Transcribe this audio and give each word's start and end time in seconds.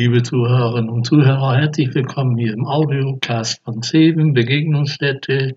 Liebe 0.00 0.22
Zuhörerinnen 0.22 0.88
und 0.88 1.04
Zuhörer, 1.04 1.56
herzlich 1.58 1.94
willkommen 1.94 2.38
hier 2.38 2.54
im 2.54 2.64
Audiocast 2.64 3.62
von 3.62 3.82
Seven, 3.82 4.32
Begegnungsstätte. 4.32 5.56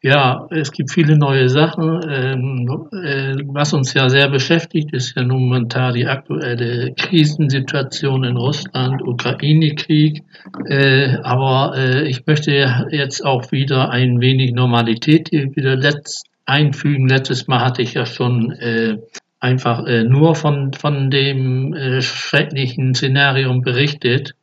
Ja, 0.00 0.46
es 0.52 0.70
gibt 0.70 0.92
viele 0.92 1.18
neue 1.18 1.48
Sachen. 1.48 2.00
Ähm, 2.08 2.86
äh, 2.92 3.34
was 3.46 3.72
uns 3.72 3.92
ja 3.92 4.08
sehr 4.08 4.28
beschäftigt, 4.28 4.92
ist 4.92 5.16
ja 5.16 5.24
nun 5.24 5.48
momentan 5.48 5.94
die 5.94 6.06
aktuelle 6.06 6.94
Krisensituation 6.94 8.22
in 8.22 8.36
Russland, 8.36 9.02
Ukraine-Krieg. 9.02 10.22
Äh, 10.66 11.16
aber 11.24 11.76
äh, 11.76 12.08
ich 12.08 12.24
möchte 12.26 12.52
jetzt 12.92 13.26
auch 13.26 13.50
wieder 13.50 13.90
ein 13.90 14.20
wenig 14.20 14.52
Normalität 14.52 15.30
hier 15.30 15.56
wieder 15.56 15.74
letzt 15.74 16.28
einfügen. 16.46 17.08
Letztes 17.08 17.48
Mal 17.48 17.64
hatte 17.64 17.82
ich 17.82 17.94
ja 17.94 18.06
schon 18.06 18.52
äh, 18.52 18.98
einfach 19.40 19.86
äh, 19.86 20.04
nur 20.04 20.34
von, 20.34 20.72
von 20.72 21.10
dem 21.10 21.74
äh, 21.74 22.02
schrecklichen 22.02 22.94
Szenarium 22.94 23.62
berichtet. 23.62 24.34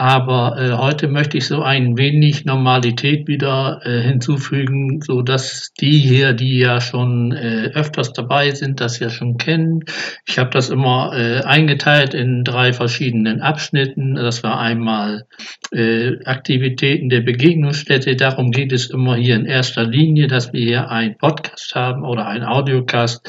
Aber 0.00 0.56
äh, 0.58 0.72
heute 0.78 1.08
möchte 1.08 1.36
ich 1.36 1.46
so 1.46 1.60
ein 1.62 1.98
wenig 1.98 2.46
Normalität 2.46 3.28
wieder 3.28 3.82
äh, 3.84 4.00
hinzufügen, 4.00 5.02
so 5.02 5.20
dass 5.20 5.74
die 5.78 5.98
hier, 5.98 6.32
die 6.32 6.58
ja 6.58 6.80
schon 6.80 7.32
äh, 7.32 7.70
öfters 7.74 8.14
dabei 8.14 8.50
sind, 8.52 8.80
das 8.80 8.98
ja 8.98 9.10
schon 9.10 9.36
kennen. 9.36 9.84
Ich 10.24 10.38
habe 10.38 10.48
das 10.48 10.70
immer 10.70 11.12
äh, 11.14 11.42
eingeteilt 11.42 12.14
in 12.14 12.44
drei 12.44 12.72
verschiedenen 12.72 13.42
Abschnitten. 13.42 14.14
Das 14.14 14.42
war 14.42 14.58
einmal 14.58 15.26
äh, 15.70 16.24
Aktivitäten 16.24 17.10
der 17.10 17.20
Begegnungsstätte. 17.20 18.16
Darum 18.16 18.52
geht 18.52 18.72
es 18.72 18.88
immer 18.88 19.16
hier 19.16 19.36
in 19.36 19.44
erster 19.44 19.84
Linie, 19.84 20.28
dass 20.28 20.54
wir 20.54 20.62
hier 20.62 20.90
einen 20.90 21.18
Podcast 21.18 21.74
haben 21.74 22.06
oder 22.06 22.26
einen 22.26 22.44
Audiocast 22.44 23.28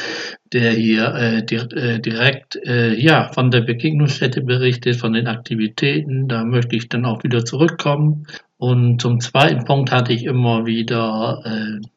der 0.53 0.71
hier 0.71 1.13
äh, 1.15 1.45
di 1.45 1.55
äh, 1.55 1.99
direkt 1.99 2.55
äh, 2.55 2.93
ja, 2.93 3.31
von 3.33 3.51
der 3.51 3.61
Begegnungsstätte 3.61 4.41
berichtet, 4.41 4.97
von 4.97 5.13
den 5.13 5.27
Aktivitäten. 5.27 6.27
Da 6.27 6.43
möchte 6.43 6.75
ich 6.75 6.89
dann 6.89 7.05
auch 7.05 7.23
wieder 7.23 7.45
zurückkommen. 7.45 8.27
Und 8.57 9.01
zum 9.01 9.19
zweiten 9.19 9.63
Punkt 9.63 9.91
hatte 9.91 10.13
ich 10.13 10.25
immer 10.25 10.65
wieder 10.65 11.41
äh, 11.45 11.87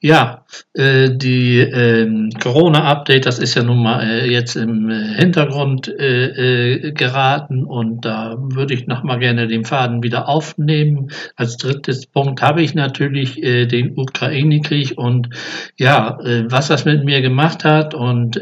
ja, 0.00 0.44
äh, 0.74 1.10
die 1.10 1.58
äh, 1.58 2.30
Corona-Update, 2.40 3.26
das 3.26 3.38
ist 3.38 3.54
ja 3.54 3.62
nun 3.62 3.82
mal 3.82 4.02
äh, 4.02 4.30
jetzt 4.30 4.56
im 4.56 4.88
äh, 4.88 5.14
Hintergrund 5.14 5.88
äh, 5.88 6.26
äh, 6.26 6.92
geraten 6.92 7.64
und 7.64 8.04
da 8.04 8.36
würde 8.38 8.74
ich 8.74 8.86
nochmal 8.86 9.18
gerne 9.18 9.48
den 9.48 9.64
Faden 9.64 10.02
wieder 10.02 10.28
aufnehmen. 10.28 11.08
Als 11.36 11.56
drittes 11.56 12.06
Punkt 12.06 12.42
habe 12.42 12.62
ich 12.62 12.74
natürlich 12.74 13.36
den 13.40 13.96
Ukraine-Krieg 13.96 14.94
und 14.96 15.30
ja, 15.76 16.18
was 16.48 16.68
das 16.68 16.84
mit 16.84 17.04
mir 17.04 17.20
gemacht 17.20 17.64
hat 17.64 17.94
und 17.94 18.40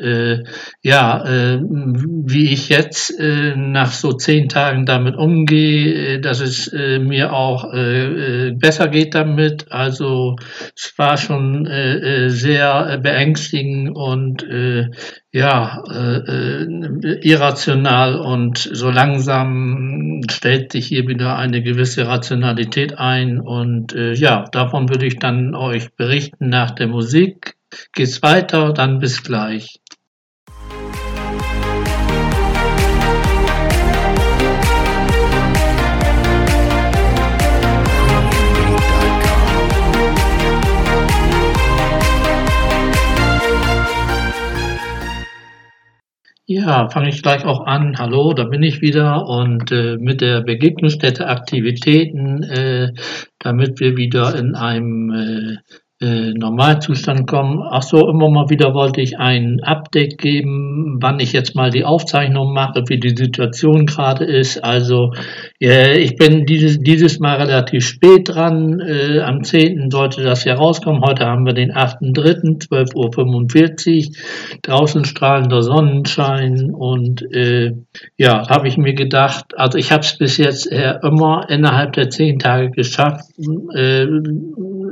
ja, 0.83 1.25
wie 1.25 2.53
ich 2.53 2.69
jetzt 2.69 3.15
nach 3.19 3.91
so 3.91 4.13
zehn 4.13 4.49
Tagen 4.49 4.87
damit 4.87 5.17
umgehe, 5.17 6.21
dass 6.21 6.41
es 6.41 6.73
mir 6.73 7.33
auch 7.33 7.71
besser 7.73 8.89
geht 8.89 9.15
damit. 9.15 9.71
Also 9.71 10.37
es 10.77 10.92
war 10.97 11.16
schon 11.17 11.67
äh, 11.67 12.27
äh 12.27 12.29
sehr 12.29 12.99
beängstigend 12.99 13.97
und 13.97 14.43
äh, 14.43 14.91
ja 15.33 15.83
äh, 15.91 16.19
äh, 16.19 17.21
irrational 17.23 18.17
und 18.17 18.59
so 18.59 18.91
langsam 18.91 20.23
stellt 20.31 20.73
sich 20.73 20.87
hier 20.87 21.07
wieder 21.07 21.37
eine 21.37 21.63
gewisse 21.63 22.07
Rationalität 22.07 22.99
ein 22.99 23.41
und 23.41 23.95
äh, 23.95 24.15
ja 24.15 24.45
davon 24.53 24.89
würde 24.89 25.07
ich 25.07 25.19
dann 25.19 25.55
euch 25.55 25.95
berichten 25.97 26.49
nach 26.49 26.71
der 26.71 26.89
Musik. 26.89 27.57
Geht's 27.93 28.23
weiter, 28.23 28.73
dann 28.73 29.01
bis 29.01 29.23
gleich. 29.23 29.81
Ja, 46.48 46.89
fange 46.90 47.08
ich 47.08 47.23
gleich 47.23 47.45
auch 47.45 47.67
an. 47.67 47.98
Hallo, 47.98 48.33
da 48.33 48.45
bin 48.45 48.62
ich 48.62 48.80
wieder 48.80 49.27
und 49.27 49.73
äh, 49.73 49.96
mit 49.96 50.20
der 50.20 50.42
Begegnungsstätte 50.42 51.27
Aktivitäten, 51.27 52.45
äh, 52.45 52.92
damit 53.40 53.80
wir 53.80 53.96
wieder 53.96 54.33
in 54.36 54.55
einem 54.55 55.11
äh, 55.11 55.56
Normalzustand 55.98 57.27
kommen. 57.27 57.62
Ach 57.70 57.83
so, 57.83 58.07
immer 58.07 58.29
mal 58.29 58.51
wieder 58.51 58.74
wollte 58.74 59.01
ich 59.01 59.18
ein 59.18 59.61
Update 59.62 60.18
geben, 60.18 60.98
wann 61.01 61.20
ich 61.20 61.33
jetzt 61.33 61.55
mal 61.55 61.70
die 61.70 61.86
Aufzeichnung 61.86 62.52
mache, 62.52 62.83
wie 62.89 63.01
die 63.01 63.17
Situation 63.17 63.86
gerade 63.86 64.24
ist. 64.24 64.62
Also 64.62 65.12
äh, 65.58 65.98
ich 65.98 66.17
bin 66.17 66.45
dieses, 66.45 66.79
dieses 66.80 67.18
Mal 67.18 67.36
relativ 67.36 67.86
spät 67.86 68.29
dran. 68.29 68.79
Äh, 68.80 69.20
am 69.20 69.42
10. 69.42 69.90
sollte 69.90 70.23
das 70.23 70.45
ja 70.45 70.56
rauskommen. 70.56 71.01
Heute 71.01 71.24
haben 71.24 71.46
wir 71.46 71.55
den 71.55 71.73
8.3., 71.73 72.68
12.45 72.68 74.08
Uhr. 74.08 74.14
Draußen 74.62 75.06
strahlender 75.06 75.62
Sonnenschein 75.62 76.74
und 76.74 77.23
äh, 77.33 77.73
ja, 78.18 78.48
habe 78.48 78.68
ich 78.68 78.77
mir 78.77 78.92
gedacht, 78.95 79.56
also 79.56 79.79
ich 79.79 79.92
habe 79.92 80.02
es 80.02 80.18
bis 80.18 80.36
jetzt 80.36 80.70
äh, 80.70 80.98
immer 81.02 81.46
innerhalb 81.48 81.95
der 81.95 82.11
zehn 82.11 82.39
Tage 82.39 82.70
geschafft, 82.70 83.24
äh, 83.74 84.06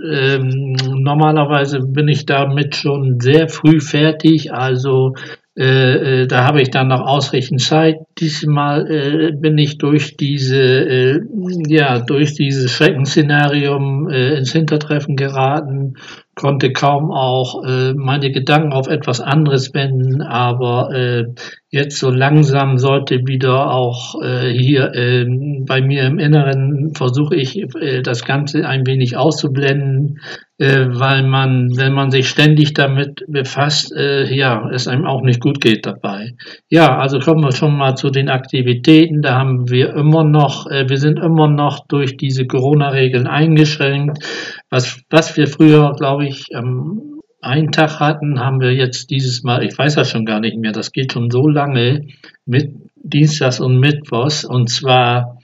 ähm, 0.05 0.73
normalerweise 0.73 1.81
bin 1.81 2.09
ich 2.09 2.27
damit 2.27 2.77
schon 2.77 3.21
sehr 3.21 3.49
früh 3.49 3.81
fertig, 3.81 4.53
also 4.53 5.15
äh, 5.57 6.23
äh, 6.23 6.27
da 6.27 6.45
habe 6.45 6.63
ich 6.63 6.71
dann 6.71 6.89
noch 6.89 7.03
ausreichend 7.03 7.61
Zeit. 7.61 7.99
Diesmal 8.19 8.91
äh, 8.91 9.33
bin 9.33 9.57
ich 9.57 9.79
durch 9.79 10.17
diese, 10.17 10.59
äh, 10.59 11.21
ja, 11.69 12.01
durch 12.01 12.35
dieses 12.35 12.73
Schreckensszenarium 12.73 14.09
äh, 14.09 14.39
ins 14.39 14.53
Hintertreffen 14.53 15.17
geraten 15.17 15.95
konnte 16.35 16.73
kaum 16.73 17.11
auch 17.11 17.65
äh, 17.65 17.95
meine 17.95 18.31
Gedanken 18.31 18.73
auf 18.73 18.89
etwas 18.89 19.21
anderes 19.21 19.73
wenden, 19.75 20.23
aber 20.23 20.91
äh, 20.93 21.25
jetzt 21.71 21.99
so 21.99 22.11
langsam 22.11 22.79
sollte 22.79 23.27
wieder 23.27 23.71
auch 23.73 24.21
äh, 24.23 24.51
hier 24.51 24.93
äh, 24.95 25.27
bei 25.67 25.81
mir 25.81 26.05
im 26.05 26.19
Inneren 26.19 26.95
versuche 26.95 27.35
ich 27.35 27.57
äh, 27.57 28.03
das 28.03 28.25
Ganze 28.25 28.67
ein 28.67 28.87
wenig 28.87 29.17
auszublenden, 29.17 30.21
äh, 30.59 30.87
weil 30.89 31.25
man, 31.25 31.77
wenn 31.77 31.93
man 31.93 32.13
sich 32.13 32.29
ständig 32.29 32.75
damit 32.75 33.25
befasst, 33.27 33.93
äh, 33.93 34.33
ja, 34.33 34.71
es 34.73 34.87
einem 34.87 35.05
auch 35.05 35.23
nicht 35.23 35.41
gut 35.41 35.61
geht 35.61 35.85
dabei. 35.85 36.35
Ja, 36.71 36.97
also 36.97 37.19
kommen 37.19 37.43
wir 37.43 37.51
schon 37.51 37.77
mal 37.77 37.97
zu 37.97 38.11
den 38.11 38.29
Aktivitäten. 38.29 39.21
Da 39.21 39.37
haben 39.37 39.69
wir 39.69 39.95
immer 39.95 40.23
noch, 40.23 40.71
äh, 40.71 40.89
wir 40.89 40.99
sind 40.99 41.19
immer 41.19 41.49
noch 41.49 41.81
durch 41.89 42.17
diese 42.17 42.47
Corona-Regeln 42.47 43.27
eingeschränkt. 43.27 44.19
Was, 44.75 44.99
was 45.09 45.37
wir 45.37 45.47
früher, 45.47 45.93
glaube 45.97 46.27
ich, 46.27 46.47
ähm, 46.51 47.21
einen 47.41 47.71
Tag 47.71 48.01
hatten, 48.01 48.41
haben 48.41 48.61
wir 48.61 48.75
jetzt 48.75 49.09
dieses 49.09 49.45
Mal, 49.45 49.63
ich 49.63 49.79
weiß 49.79 49.95
das 49.95 50.11
schon 50.11 50.27
gar 50.27 50.41
nicht 50.41 50.57
mehr, 50.57 50.73
das 50.73 50.91
geht 50.91 51.13
schon 51.13 51.31
so 51.31 51.47
lange, 51.47 52.09
mit 52.45 52.73
Dienstags 52.97 53.61
und 53.61 53.79
Mittwochs, 53.79 54.45
und 54.45 54.69
zwar 54.69 55.39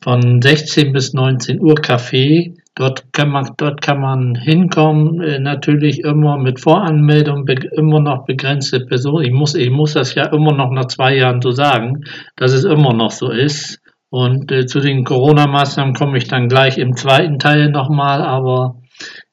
von 0.00 0.40
16 0.40 0.90
bis 0.90 1.12
19 1.12 1.60
Uhr 1.60 1.74
Kaffee. 1.74 2.54
Dort 2.74 3.12
kann 3.12 3.28
man, 3.28 3.50
dort 3.58 3.82
kann 3.82 4.00
man 4.00 4.36
hinkommen, 4.36 5.20
äh, 5.20 5.38
natürlich 5.38 6.00
immer 6.00 6.38
mit 6.38 6.58
Voranmeldung, 6.58 7.46
immer 7.76 8.00
noch 8.00 8.24
begrenzte 8.24 8.80
Personen. 8.86 9.26
Ich 9.26 9.32
muss, 9.32 9.54
ich 9.54 9.68
muss 9.68 9.92
das 9.92 10.14
ja 10.14 10.32
immer 10.32 10.54
noch 10.54 10.70
nach 10.70 10.86
zwei 10.86 11.14
Jahren 11.14 11.42
so 11.42 11.50
sagen, 11.50 12.04
dass 12.36 12.52
es 12.52 12.64
immer 12.64 12.94
noch 12.94 13.10
so 13.10 13.30
ist. 13.30 13.81
Und 14.12 14.52
äh, 14.52 14.66
zu 14.66 14.80
den 14.80 15.04
Corona-Maßnahmen 15.04 15.94
komme 15.94 16.18
ich 16.18 16.28
dann 16.28 16.46
gleich 16.46 16.76
im 16.76 16.96
zweiten 16.96 17.38
Teil 17.38 17.70
nochmal, 17.70 18.20
aber 18.20 18.76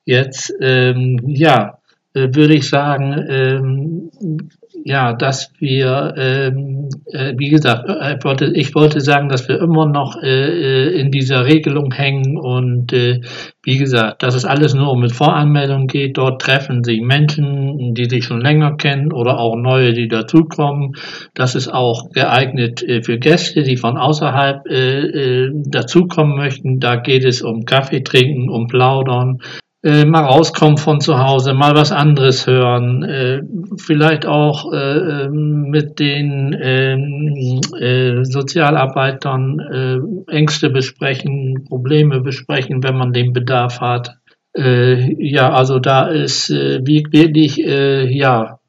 jetzt, 0.05 0.53
ähm, 0.61 1.19
ja, 1.27 1.79
äh, 2.13 2.29
würde 2.31 2.53
ich 2.53 2.69
sagen, 2.69 3.25
ähm, 3.27 4.09
ja, 4.83 5.13
dass 5.13 5.51
wir, 5.59 6.13
ähm, 6.17 6.89
äh, 7.11 7.33
wie 7.37 7.49
gesagt, 7.49 7.89
äh, 7.89 8.15
ich 8.15 8.23
wollte, 8.23 8.51
ich 8.53 8.75
wollte 8.75 9.01
sagen, 9.01 9.29
dass 9.29 9.47
wir 9.47 9.59
immer 9.59 9.85
noch 9.85 10.21
äh, 10.21 10.27
äh, 10.27 10.99
in 10.99 11.11
dieser 11.11 11.45
Regelung 11.45 11.91
hängen 11.91 12.37
und 12.37 12.93
äh, 12.93 13.21
wie 13.63 13.77
gesagt, 13.77 14.23
dass 14.23 14.35
es 14.35 14.45
alles 14.45 14.73
nur 14.73 14.97
mit 14.97 15.11
Voranmeldung 15.11 15.87
geht. 15.87 16.17
Dort 16.17 16.41
treffen 16.41 16.83
sich 16.83 17.01
Menschen, 17.01 17.93
die 17.93 18.05
sich 18.05 18.25
schon 18.25 18.41
länger 18.41 18.77
kennen 18.77 19.11
oder 19.11 19.39
auch 19.39 19.55
neue, 19.55 19.93
die 19.93 20.07
dazukommen. 20.07 20.95
Das 21.33 21.55
ist 21.55 21.67
auch 21.67 22.09
geeignet 22.11 22.81
äh, 22.83 23.01
für 23.03 23.19
Gäste, 23.19 23.63
die 23.63 23.77
von 23.77 23.97
außerhalb 23.97 24.65
äh, 24.67 24.99
äh, 24.99 25.51
dazukommen 25.67 26.35
möchten. 26.35 26.79
Da 26.79 26.95
geht 26.95 27.25
es 27.25 27.41
um 27.41 27.65
Kaffee 27.65 28.01
trinken, 28.01 28.49
um 28.49 28.67
Plaudern 28.67 29.39
äh, 29.81 30.03
mal 30.03 30.25
rauskommen 30.25 30.77
von 30.77 30.99
zu 30.99 31.19
Hause, 31.19 31.53
mal 31.53 31.73
was 31.73 31.93
anderes 31.93 32.45
hören, 32.45 33.03
äh, 33.03 33.41
vielleicht 33.77 34.25
auch 34.25 34.73
äh, 34.73 34.77
ähm, 34.77 35.69
mit 35.69 35.99
den 35.99 36.53
ähm, 36.61 37.61
äh, 37.79 38.25
Sozialarbeitern 38.25 39.59
äh, 40.27 40.31
Ängste 40.31 40.69
besprechen, 40.69 41.65
Probleme 41.67 42.19
besprechen, 42.19 42.83
wenn 42.83 42.97
man 42.97 43.13
den 43.13 43.31
Bedarf 43.31 43.79
hat. 43.79 44.17
Äh, 44.53 45.15
ja, 45.17 45.51
also 45.53 45.79
da 45.79 46.07
ist 46.07 46.49
wirklich 46.49 47.57
ja 47.57 48.59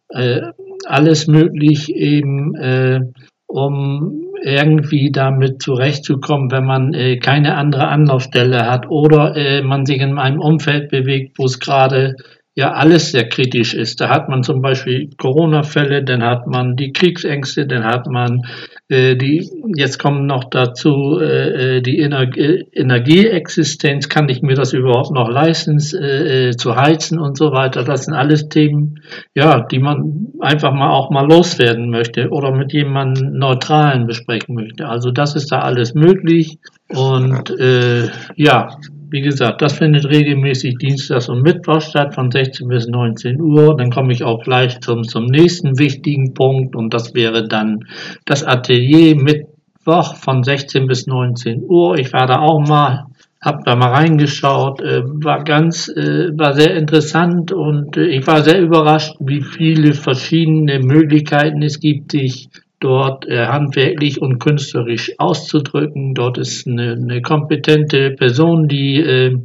alles 0.87 1.27
möglich 1.27 1.95
eben, 1.95 3.13
um 3.47 4.30
irgendwie 4.43 5.11
damit 5.13 5.63
zurechtzukommen, 5.63 6.51
wenn 6.51 6.65
man 6.65 6.95
äh, 6.95 7.19
keine 7.19 7.57
andere 7.57 7.89
Anlaufstelle 7.89 8.67
hat 8.71 8.89
oder 8.89 9.37
äh, 9.37 9.63
man 9.63 9.87
sich 9.87 10.01
in 10.01 10.19
einem 10.19 10.41
Umfeld 10.41 10.91
bewegt, 10.91 11.39
wo 11.39 11.45
es 11.45 11.61
gerade 11.61 12.17
ja 12.61 12.73
alles 12.73 13.11
sehr 13.11 13.27
kritisch 13.27 13.73
ist. 13.73 14.03
Da 14.03 14.11
hat 14.11 14.29
man 14.29 14.43
zum 14.43 14.61
Beispiel 14.61 15.09
Corona-Fälle, 15.17 16.05
dann 16.05 16.23
hat 16.23 16.47
man 16.47 16.77
die 16.77 16.93
Kriegsängste, 16.93 17.67
dann 17.67 17.85
hat 17.85 18.07
man 18.07 18.43
äh, 18.91 19.17
die, 19.17 19.49
jetzt 19.75 19.99
kommen 19.99 20.27
noch 20.27 20.45
dazu 20.51 21.19
äh, 21.19 21.79
äh 21.79 21.81
die 21.81 21.99
Ener 22.01 22.37
äh, 22.37 22.65
Energieexistenz, 22.73 24.11
kann 24.11 24.29
ich 24.29 24.43
mir 24.43 24.57
das 24.57 24.75
überhaupt 24.75 25.11
noch 25.11 25.31
leisten, 25.31 25.79
äh, 25.95 26.49
äh, 26.49 26.51
zu 26.51 26.77
heizen 26.77 27.19
und 27.19 27.39
so 27.39 27.51
weiter. 27.53 27.83
Das 27.83 28.05
sind 28.05 28.15
alles 28.15 28.51
Themen, 28.51 29.01
ja, 29.35 29.63
die 29.63 29.79
man 29.79 30.27
einfach 30.41 30.75
mal 30.75 30.91
auch 30.91 31.11
mal 31.11 31.27
loswerden 31.27 31.89
möchte 31.89 32.29
oder 32.29 32.53
mit 32.53 32.75
jemandem 32.75 33.39
Neutralen 33.39 34.07
besprechen 34.07 34.55
möchte. 34.55 34.87
Also 34.87 35.11
das 35.11 35.35
ist 35.35 35.51
da 35.51 35.61
alles 35.61 35.95
möglich 35.95 36.59
und 36.89 37.59
äh, 37.59 38.09
ja, 38.37 38.77
wie 39.11 39.23
gesagt, 39.23 39.63
das 39.63 39.75
findet 39.79 40.09
regelmäßig 40.09 40.77
Dienstags 40.79 41.29
und 41.29 41.43
Mittwochs 41.43 41.87
statt 41.87 42.15
von 42.15 42.31
16 42.31 42.69
bis 42.69 42.87
19 42.87 43.41
Uhr. 43.41 43.77
Dann 43.77 43.91
komme 43.91 44.13
ich 44.13 44.23
auch 44.23 44.43
gleich 44.43 44.81
zum, 44.81 45.03
zum 45.03 45.27
nächsten 45.27 45.79
wichtigen 45.79 46.35
Punkt 46.35 46.77
und 46.77 46.95
das 46.95 47.15
wäre 47.15 47.49
dann 47.49 47.87
das 48.25 48.45
Atelier 48.45 49.17
Mittwoch 49.17 50.15
von 50.17 50.43
16 50.45 50.87
bis 50.87 51.07
19 51.07 51.65
Uhr. 51.67 51.99
Ich 51.99 52.13
war 52.13 52.27
da 52.27 52.41
auch 52.41 52.61
mal, 52.61 53.07
habe 53.41 53.63
da 53.65 53.75
mal 53.75 53.91
reingeschaut, 53.91 54.81
äh, 54.81 55.03
war 55.05 55.43
ganz, 55.45 55.89
äh, 55.89 56.31
war 56.39 56.55
sehr 56.55 56.77
interessant 56.77 57.53
und 57.53 57.97
äh, 57.97 58.07
ich 58.07 58.27
war 58.27 58.43
sehr 58.43 58.61
überrascht, 58.61 59.17
wie 59.19 59.43
viele 59.43 59.95
verschiedene 59.95 60.79
Möglichkeiten 60.79 61.63
es 61.63 61.81
gibt, 61.81 62.13
sich 62.13 62.49
dort 62.81 63.29
äh, 63.29 63.47
handwerklich 63.47 64.21
und 64.21 64.39
künstlerisch 64.39 65.13
auszudrücken. 65.19 66.15
Dort 66.15 66.39
ist 66.39 66.67
eine, 66.67 66.93
eine 66.93 67.23
kompetente 67.23 68.11
Person, 68.13 68.69
die 68.69 68.97
äh, 68.97 69.37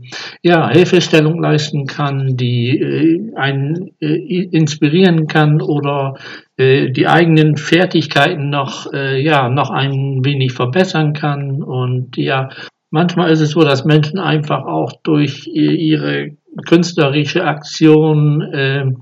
ja, 0.41 0.69
Hilfestellung 0.69 1.41
leisten 1.41 1.85
kann, 1.85 2.37
die 2.37 2.79
äh, 2.79 3.35
einen 3.35 3.91
äh, 3.99 4.47
inspirieren 4.51 5.27
kann 5.27 5.61
oder 5.61 6.15
äh, 6.57 6.89
die 6.91 7.07
eigenen 7.07 7.57
Fertigkeiten 7.57 8.49
noch, 8.49 8.91
äh, 8.93 9.21
ja, 9.21 9.49
noch 9.49 9.69
ein 9.69 10.21
wenig 10.23 10.53
verbessern 10.53 11.13
kann. 11.13 11.61
Und 11.61 12.17
ja, 12.17 12.49
manchmal 12.89 13.31
ist 13.31 13.41
es 13.41 13.51
so, 13.51 13.61
dass 13.61 13.85
Menschen 13.85 14.17
einfach 14.17 14.65
auch 14.65 14.93
durch 15.03 15.45
ihre 15.47 16.31
künstlerische 16.65 17.43
Aktion 17.43 18.41
äh, 18.41 18.85
äh, 18.85 18.93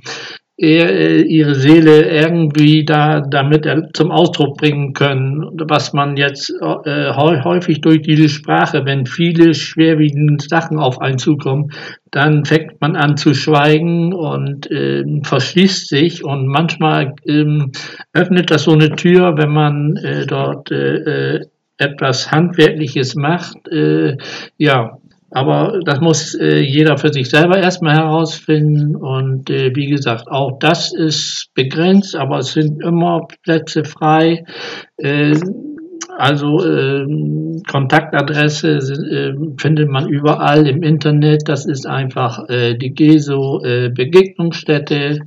ihre 0.56 1.56
Seele 1.56 2.10
irgendwie 2.10 2.86
da 2.86 3.22
damit 3.22 3.68
zum 3.94 4.12
Ausdruck 4.12 4.58
bringen 4.58 4.94
können, 4.94 5.50
was 5.68 5.94
man 5.94 6.16
jetzt 6.16 6.52
äh, 6.52 7.12
häufig 7.14 7.82
durch 7.82 8.04
diese 8.04 8.30
Sprache, 8.30 8.86
wenn 8.86 9.08
viele 9.08 9.56
schwerwiegende 9.56 10.44
Sachen 10.48 10.78
auf 10.78 11.02
einen 11.02 11.18
zukommen, 11.18 11.72
dann 12.12 12.46
fängt 12.46 12.80
man 12.82 12.96
an 12.96 13.18
zu 13.18 13.34
schweigen 13.34 14.14
und 14.14 14.70
äh, 14.70 15.04
verschließt 15.24 15.88
sich 15.88 16.24
und 16.24 16.48
manchmal 16.48 17.16
ähm, 17.28 17.72
öffnet 18.14 18.52
das 18.52 18.66
so 18.66 18.74
eine 18.74 18.92
Tür, 18.92 19.36
wenn 19.38 19.52
man 19.52 19.98
äh, 19.98 20.28
dort 20.28 20.72
äh, 20.72 21.38
äh 21.38 21.46
etwas 21.78 22.32
Handwerkliches 22.32 23.16
macht, 23.16 23.68
äh, 23.68 24.16
ja, 24.58 25.00
aber 25.34 25.80
das 25.84 26.00
muss 26.00 26.36
äh, 26.36 26.60
jeder 26.60 26.98
für 26.98 27.12
sich 27.12 27.30
selber 27.30 27.58
erstmal 27.58 27.96
herausfinden. 27.96 28.96
Und 28.96 29.50
äh, 29.50 29.76
wie 29.76 29.88
gesagt, 29.88 30.28
auch 30.28 30.60
das 30.60 30.94
ist 30.94 31.50
begrenzt, 31.56 32.16
aber 32.16 32.40
es 32.40 32.54
sind 32.54 32.82
immer 32.84 33.28
Plätze 33.44 33.84
frei. 33.84 34.46
Äh, 34.98 35.36
also 36.18 36.64
äh, 36.64 37.06
Kontaktadresse 37.68 38.78
äh, 38.78 39.34
findet 39.58 39.90
man 39.90 40.08
überall 40.08 40.68
im 40.68 40.84
Internet. 40.84 41.44
Das 41.48 41.66
ist 41.66 41.88
einfach 41.88 42.48
äh, 42.50 42.76
die 42.76 42.94
GESO 42.94 43.64
äh, 43.64 43.90
Begegnungsstätte. 43.90 45.20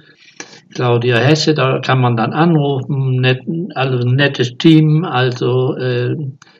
Claudia 0.74 1.16
Hesse, 1.16 1.54
da 1.54 1.78
kann 1.78 2.00
man 2.00 2.16
dann 2.16 2.32
anrufen, 2.32 3.20
net, 3.20 3.40
also 3.74 3.98
ein 3.98 4.14
nettes 4.14 4.58
Team, 4.58 5.04
also 5.04 5.74
äh, 5.76 6.14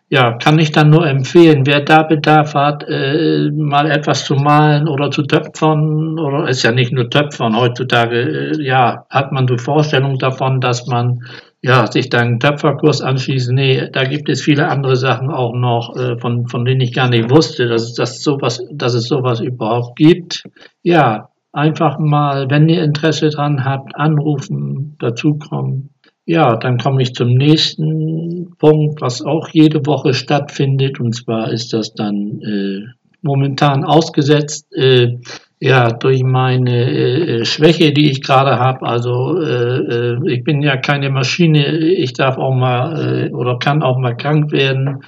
ja, 0.09 0.35
kann 0.35 0.59
ich 0.59 0.71
dann 0.71 0.91
nur 0.91 1.07
empfehlen, 1.07 1.67
wer 1.67 1.81
da 1.81 2.05
Bedarf 2.05 2.55
hat, 2.55 2.85
äh, 2.89 3.51
mal 3.51 3.91
etwas 3.91 4.25
zu 4.25 4.35
malen 4.35 4.89
oder 4.89 5.11
zu 5.11 5.23
töpfern, 5.23 6.19
oder 6.19 6.49
ist 6.49 6.63
ja 6.63 6.71
nicht 6.71 6.93
nur 6.93 7.11
töpfern, 7.11 7.57
heutzutage, 7.57 8.21
äh, 8.21 8.63
ja, 8.63 9.05
hat 9.11 9.33
man 9.33 9.47
die 9.47 9.59
Vorstellung 9.59 10.19
davon, 10.19 10.61
dass 10.61 10.87
man 10.87 11.21
ja, 11.63 11.91
sich 11.91 12.09
da 12.11 12.19
einen 12.19 12.39
Töpferkurs 12.39 13.03
anschließt. 13.03 13.51
Nee, 13.51 13.89
da 13.91 14.05
gibt 14.05 14.29
es 14.29 14.43
viele 14.43 14.69
andere 14.69 14.95
Sachen 14.95 15.31
auch 15.31 15.53
noch, 15.53 15.97
äh, 15.97 16.17
von, 16.19 16.47
von 16.47 16.65
denen 16.65 16.81
ich 16.81 16.95
gar 16.95 17.09
nicht 17.09 17.29
wusste, 17.31 17.67
dass 17.67 17.83
es, 17.83 17.95
dass, 17.95 18.23
sowas, 18.23 18.65
dass 18.71 18.95
es 18.95 19.09
sowas 19.09 19.41
überhaupt 19.41 19.97
gibt. 19.97 20.45
Ja, 20.83 21.31
einfach 21.53 21.99
mal, 21.99 22.51
wenn 22.51 22.69
ihr 22.69 22.85
Interesse 22.85 23.31
dran 23.31 23.65
habt, 23.65 23.97
anrufen, 23.97 24.97
dazukommen. 25.01 25.91
Ja, 26.29 26.57
dann 26.57 26.79
komme 26.79 27.03
ich 27.03 27.15
zum 27.15 27.35
nächsten 27.35 28.57
Punkt, 28.59 29.01
was 29.01 29.23
auch 29.23 29.49
jede 29.51 29.87
Woche 29.87 30.13
stattfindet. 30.13 30.99
Und 30.99 31.15
zwar 31.15 31.53
ist 31.53 31.73
das 31.73 31.95
dann 31.95 32.41
äh, 32.43 32.83
momentan 33.23 33.85
ausgesetzt. 33.85 34.73
Äh, 34.75 35.19
ja, 35.59 35.91
durch 35.91 36.23
meine 36.23 36.91
äh, 36.91 37.45
Schwäche, 37.47 37.93
die 37.93 38.11
ich 38.11 38.23
gerade 38.23 38.59
habe. 38.59 38.87
Also 38.87 39.41
äh, 39.41 39.79
äh, 39.79 40.19
ich 40.27 40.45
bin 40.45 40.61
ja 40.61 40.77
keine 40.77 41.09
Maschine. 41.09 41.79
Ich 41.79 42.13
darf 42.13 42.37
auch 42.37 42.55
mal 42.55 43.29
äh, 43.29 43.31
oder 43.33 43.59
kann 43.59 43.83
auch 43.83 43.97
mal 43.99 44.15
krank 44.15 44.53
werden. 44.53 45.03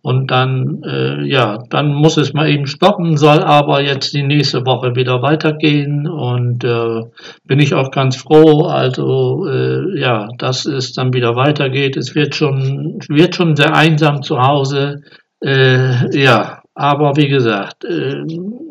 Und 0.00 0.32
dann, 0.32 0.82
äh, 0.82 1.22
ja, 1.24 1.62
dann 1.70 1.94
muss 1.94 2.16
es 2.16 2.32
mal 2.32 2.48
eben 2.50 2.66
stoppen, 2.66 3.16
soll 3.16 3.38
aber 3.44 3.80
jetzt 3.80 4.12
die 4.12 4.24
nächste 4.24 4.66
Woche 4.66 4.96
wieder 4.96 5.22
weitergehen. 5.22 6.08
Und 6.08 6.64
äh, 6.64 7.02
bin 7.44 7.60
ich 7.60 7.72
auch 7.74 7.92
ganz 7.92 8.16
froh. 8.16 8.64
Also 8.64 9.46
äh, 9.46 10.00
ja, 10.00 10.30
dass 10.36 10.66
es 10.66 10.94
dann 10.94 11.12
wieder 11.12 11.36
weitergeht. 11.36 11.96
Es 11.96 12.16
wird 12.16 12.34
schon, 12.34 12.98
wird 13.08 13.36
schon 13.36 13.54
sehr 13.54 13.76
einsam 13.76 14.22
zu 14.22 14.40
Hause. 14.40 15.02
Äh, 15.40 16.20
ja, 16.20 16.61
aber 16.74 17.16
wie 17.16 17.28
gesagt, 17.28 17.84
äh, 17.84 18.24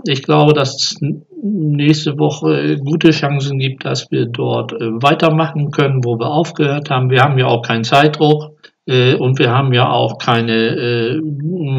ich 0.05 0.23
glaube, 0.23 0.53
dass 0.53 0.75
es 0.75 0.99
nächste 1.41 2.17
Woche 2.17 2.77
gute 2.77 3.11
Chancen 3.11 3.59
gibt, 3.59 3.85
dass 3.85 4.09
wir 4.11 4.25
dort 4.25 4.73
äh, 4.73 5.01
weitermachen 5.01 5.71
können, 5.71 6.03
wo 6.03 6.17
wir 6.17 6.27
aufgehört 6.27 6.89
haben. 6.89 7.09
Wir 7.09 7.21
haben 7.21 7.37
ja 7.37 7.45
auch 7.47 7.61
keinen 7.61 7.83
Zeitdruck 7.83 8.55
äh, 8.87 9.13
und 9.15 9.37
wir 9.37 9.51
haben 9.51 9.73
ja 9.73 9.89
auch 9.89 10.17
keine, 10.17 11.21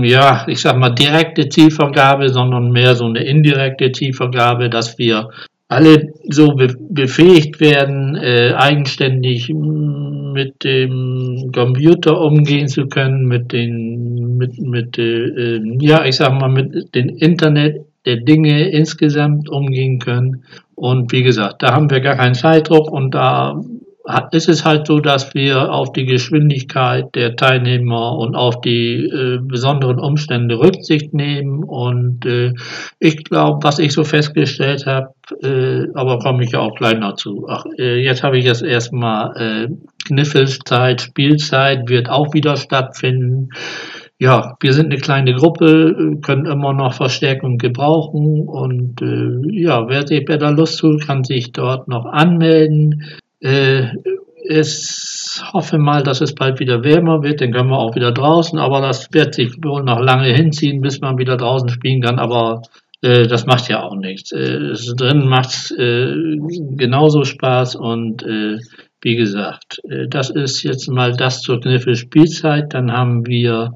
ja, 0.02 0.44
ich 0.46 0.60
sag 0.60 0.76
mal, 0.76 0.90
direkte 0.90 1.48
Zielvergabe, 1.48 2.28
sondern 2.28 2.70
mehr 2.70 2.94
so 2.94 3.06
eine 3.06 3.24
indirekte 3.24 3.90
Zielvergabe, 3.90 4.70
dass 4.70 4.98
wir 4.98 5.30
alle 5.72 6.12
so 6.28 6.54
befähigt 6.90 7.60
werden, 7.60 8.16
eigenständig 8.16 9.52
mit 10.32 10.64
dem 10.64 11.50
Computer 11.54 12.20
umgehen 12.20 12.68
zu 12.68 12.86
können, 12.86 13.26
mit 13.26 13.52
den, 13.52 14.36
mit, 14.36 14.58
mit, 14.60 14.98
äh, 14.98 15.60
ja, 15.80 16.04
ich 16.04 16.16
sag 16.16 16.32
mal, 16.32 16.48
mit 16.48 16.94
dem 16.94 17.08
Internet 17.10 17.84
der 18.06 18.16
Dinge 18.16 18.68
insgesamt 18.70 19.48
umgehen 19.48 19.98
können. 19.98 20.44
Und 20.74 21.12
wie 21.12 21.22
gesagt, 21.22 21.62
da 21.62 21.74
haben 21.74 21.90
wir 21.90 22.00
gar 22.00 22.16
keinen 22.16 22.34
Zeitdruck 22.34 22.90
und 22.90 23.14
da 23.14 23.62
ist 24.32 24.48
es 24.48 24.64
halt 24.64 24.86
so, 24.86 25.00
dass 25.00 25.34
wir 25.34 25.72
auf 25.72 25.92
die 25.92 26.04
Geschwindigkeit 26.04 27.14
der 27.14 27.36
Teilnehmer 27.36 28.18
und 28.18 28.34
auf 28.34 28.60
die 28.60 29.04
äh, 29.04 29.38
besonderen 29.40 29.98
Umstände 29.98 30.58
Rücksicht 30.58 31.14
nehmen. 31.14 31.62
Und 31.62 32.26
äh, 32.26 32.52
ich 32.98 33.24
glaube, 33.24 33.62
was 33.62 33.78
ich 33.78 33.92
so 33.92 34.04
festgestellt 34.04 34.86
habe, 34.86 35.14
äh, 35.42 35.86
aber 35.94 36.18
komme 36.18 36.44
ich 36.44 36.52
ja 36.52 36.60
auch 36.60 36.74
gleich 36.74 36.98
noch 36.98 37.14
zu. 37.14 37.46
Ach, 37.48 37.64
äh, 37.78 38.02
jetzt 38.02 38.22
habe 38.22 38.38
ich 38.38 38.44
jetzt 38.44 38.62
erstmal 38.62 39.36
äh, 39.36 39.68
Kniffelzeit, 40.06 41.00
Spielzeit 41.00 41.88
wird 41.88 42.08
auch 42.10 42.34
wieder 42.34 42.56
stattfinden. 42.56 43.50
Ja, 44.18 44.56
wir 44.60 44.72
sind 44.72 44.86
eine 44.86 45.00
kleine 45.00 45.34
Gruppe, 45.34 46.18
können 46.22 46.46
immer 46.46 46.72
noch 46.72 46.94
Verstärkung 46.94 47.58
gebrauchen 47.58 48.48
und 48.48 49.02
äh, 49.02 49.60
ja, 49.60 49.88
wer, 49.88 50.04
wer 50.08 50.38
da 50.38 50.50
Lust 50.50 50.76
zu, 50.76 50.96
kann 50.96 51.24
sich 51.24 51.52
dort 51.52 51.88
noch 51.88 52.04
anmelden. 52.04 53.02
Äh, 53.42 53.88
ich 54.44 55.40
hoffe 55.52 55.78
mal, 55.78 56.02
dass 56.02 56.20
es 56.20 56.34
bald 56.34 56.58
wieder 56.60 56.82
wärmer 56.82 57.22
wird, 57.22 57.40
dann 57.40 57.52
können 57.52 57.70
wir 57.70 57.78
auch 57.78 57.94
wieder 57.94 58.12
draußen, 58.12 58.58
aber 58.58 58.80
das 58.80 59.08
wird 59.12 59.34
sich 59.34 59.52
wohl 59.62 59.82
noch 59.82 60.00
lange 60.00 60.32
hinziehen, 60.34 60.80
bis 60.80 61.00
man 61.00 61.18
wieder 61.18 61.36
draußen 61.36 61.68
spielen 61.68 62.02
kann, 62.02 62.18
aber 62.18 62.62
äh, 63.02 63.26
das 63.26 63.46
macht 63.46 63.68
ja 63.68 63.82
auch 63.82 63.96
nichts. 63.96 64.32
Äh, 64.32 64.72
drin 64.96 65.26
macht 65.26 65.70
äh, 65.72 66.14
genauso 66.76 67.24
Spaß 67.24 67.76
und 67.76 68.22
äh, 68.22 68.58
wie 69.00 69.16
gesagt, 69.16 69.80
äh, 69.88 70.08
das 70.08 70.30
ist 70.30 70.62
jetzt 70.62 70.88
mal 70.88 71.12
das 71.12 71.42
zur 71.42 71.60
Kniffel 71.60 71.96
Spielzeit. 71.96 72.72
Dann 72.74 72.92
haben 72.92 73.26
wir 73.26 73.72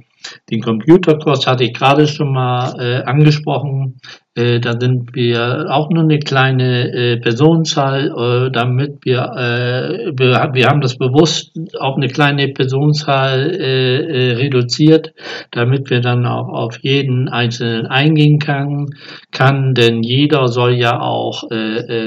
Den 0.51 0.63
Computerkurs 0.63 1.47
hatte 1.47 1.65
ich 1.65 1.75
gerade 1.75 2.07
schon 2.07 2.33
mal 2.33 2.75
äh, 2.79 3.03
angesprochen. 3.05 3.99
Äh, 4.35 4.61
da 4.61 4.79
sind 4.79 5.15
wir 5.15 5.67
auch 5.71 5.89
nur 5.89 6.03
eine 6.03 6.19
kleine 6.19 6.93
äh, 6.93 7.17
Personenzahl, 7.17 8.09
äh, 8.09 8.51
damit 8.53 8.99
wir, 9.05 9.23
äh, 9.35 10.13
wir, 10.15 10.51
wir 10.53 10.67
haben 10.67 10.83
das 10.83 10.99
bewusst 10.99 11.59
auf 11.79 11.97
eine 11.97 12.09
kleine 12.09 12.49
Personenzahl 12.49 13.51
äh, 13.51 14.33
reduziert, 14.35 15.15
damit 15.53 15.89
wir 15.89 16.01
dann 16.01 16.27
auch 16.27 16.49
auf 16.49 16.79
jeden 16.83 17.29
Einzelnen 17.29 17.87
eingehen 17.87 18.39
kann, 18.39 18.91
kann 19.33 19.75
denn 19.75 20.03
jeder 20.03 20.49
soll 20.49 20.75
ja 20.75 21.01
auch 21.01 21.45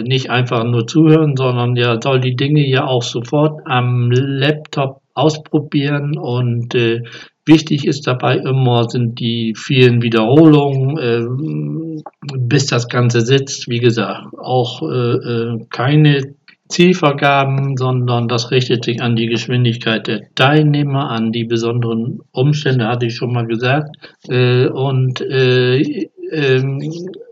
nicht 0.03 0.29
einfach 0.29 0.63
nur 0.63 0.87
zuhören, 0.87 1.35
sondern 1.35 1.75
ja 1.75 1.99
soll 2.01 2.19
die 2.19 2.35
Dinge 2.35 2.65
ja 2.67 2.85
auch 2.85 3.03
sofort 3.03 3.61
am 3.65 4.11
Laptop 4.11 5.01
ausprobieren 5.19 6.17
und 6.17 6.73
äh, 6.75 7.03
Wichtig 7.49 7.87
ist 7.87 8.05
dabei 8.05 8.37
immer, 8.37 8.87
sind 8.87 9.19
die 9.19 9.55
vielen 9.57 10.03
Wiederholungen, 10.03 10.97
äh, 10.99 12.03
bis 12.37 12.67
das 12.67 12.87
Ganze 12.87 13.21
sitzt. 13.21 13.67
Wie 13.67 13.79
gesagt, 13.79 14.37
auch 14.37 14.83
äh, 14.83 15.15
äh, 15.15 15.65
keine 15.71 16.35
Zielvergaben, 16.67 17.75
sondern 17.75 18.27
das 18.27 18.51
richtet 18.51 18.85
sich 18.85 19.01
an 19.01 19.15
die 19.15 19.25
Geschwindigkeit 19.25 20.05
der 20.05 20.21
Teilnehmer, 20.35 21.09
an 21.09 21.31
die 21.31 21.45
besonderen 21.45 22.19
Umstände, 22.31 22.87
hatte 22.87 23.07
ich 23.07 23.15
schon 23.15 23.33
mal 23.33 23.47
gesagt. 23.47 23.95
Äh, 24.27 24.67
und 24.67 25.19
äh, 25.21 26.09
ähm, 26.31 26.81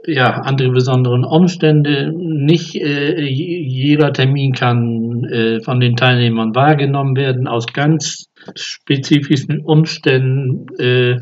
ja, 0.06 0.42
andere 0.42 0.70
besonderen 0.70 1.24
Umstände. 1.24 2.12
Nicht 2.16 2.76
äh, 2.76 3.22
jeder 3.22 4.14
Termin 4.14 4.54
kann 4.54 5.24
äh, 5.26 5.60
von 5.62 5.80
den 5.80 5.96
Teilnehmern 5.96 6.56
wahrgenommen 6.56 7.16
werden. 7.16 7.48
Aus 7.48 7.68
ganz 7.68 8.26
spezifischen 8.56 9.60
Umständen 9.60 10.68
äh, 10.80 11.18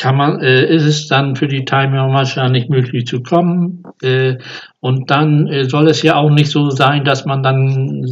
kann 0.00 0.16
man, 0.16 0.40
äh, 0.40 0.64
ist 0.74 0.86
es 0.86 1.08
dann 1.08 1.36
für 1.36 1.46
die 1.46 1.66
Teilnehmer 1.66 2.24
nicht 2.48 2.70
möglich 2.70 3.06
zu 3.06 3.22
kommen. 3.22 3.82
Äh, 4.02 4.38
und 4.80 5.10
dann 5.10 5.46
äh, 5.46 5.64
soll 5.64 5.88
es 5.88 6.02
ja 6.02 6.16
auch 6.16 6.30
nicht 6.30 6.50
so 6.50 6.70
sein, 6.70 7.04
dass 7.04 7.26
man 7.26 7.42
dann 7.42 8.06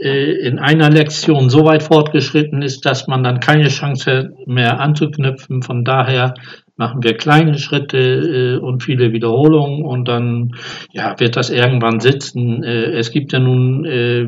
in 0.00 0.60
einer 0.60 0.90
Lektion 0.90 1.50
so 1.50 1.64
weit 1.64 1.82
fortgeschritten 1.82 2.62
ist, 2.62 2.86
dass 2.86 3.08
man 3.08 3.24
dann 3.24 3.40
keine 3.40 3.66
Chance 3.66 4.30
mehr 4.46 4.78
anzuknüpfen. 4.78 5.62
Von 5.62 5.84
daher 5.84 6.34
machen 6.78 7.02
wir 7.02 7.16
kleine 7.16 7.58
Schritte 7.58 7.98
äh, 7.98 8.56
und 8.56 8.84
viele 8.84 9.12
Wiederholungen 9.12 9.84
und 9.84 10.06
dann 10.06 10.54
ja, 10.92 11.18
wird 11.18 11.36
das 11.36 11.50
irgendwann 11.50 12.00
sitzen. 12.00 12.62
Äh, 12.62 12.92
es 12.92 13.10
gibt 13.10 13.32
ja 13.32 13.40
nun, 13.40 13.84
äh, 13.84 14.26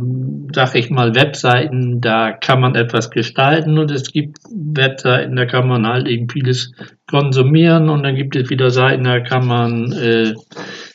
sag 0.52 0.74
ich 0.74 0.90
mal, 0.90 1.14
Webseiten, 1.14 2.00
da 2.00 2.32
kann 2.32 2.60
man 2.60 2.74
etwas 2.74 3.10
gestalten 3.10 3.78
und 3.78 3.90
es 3.92 4.12
gibt 4.12 4.38
Webseiten, 4.50 5.36
da 5.36 5.46
kann 5.46 5.68
man 5.68 5.86
halt 5.86 6.08
eben 6.08 6.28
vieles 6.28 6.72
konsumieren 7.08 7.88
und 7.88 8.02
dann 8.02 8.16
gibt 8.16 8.34
es 8.34 8.50
wieder 8.50 8.70
Seiten, 8.70 9.04
da 9.04 9.20
kann 9.20 9.46
man 9.46 9.92
äh, 9.92 10.34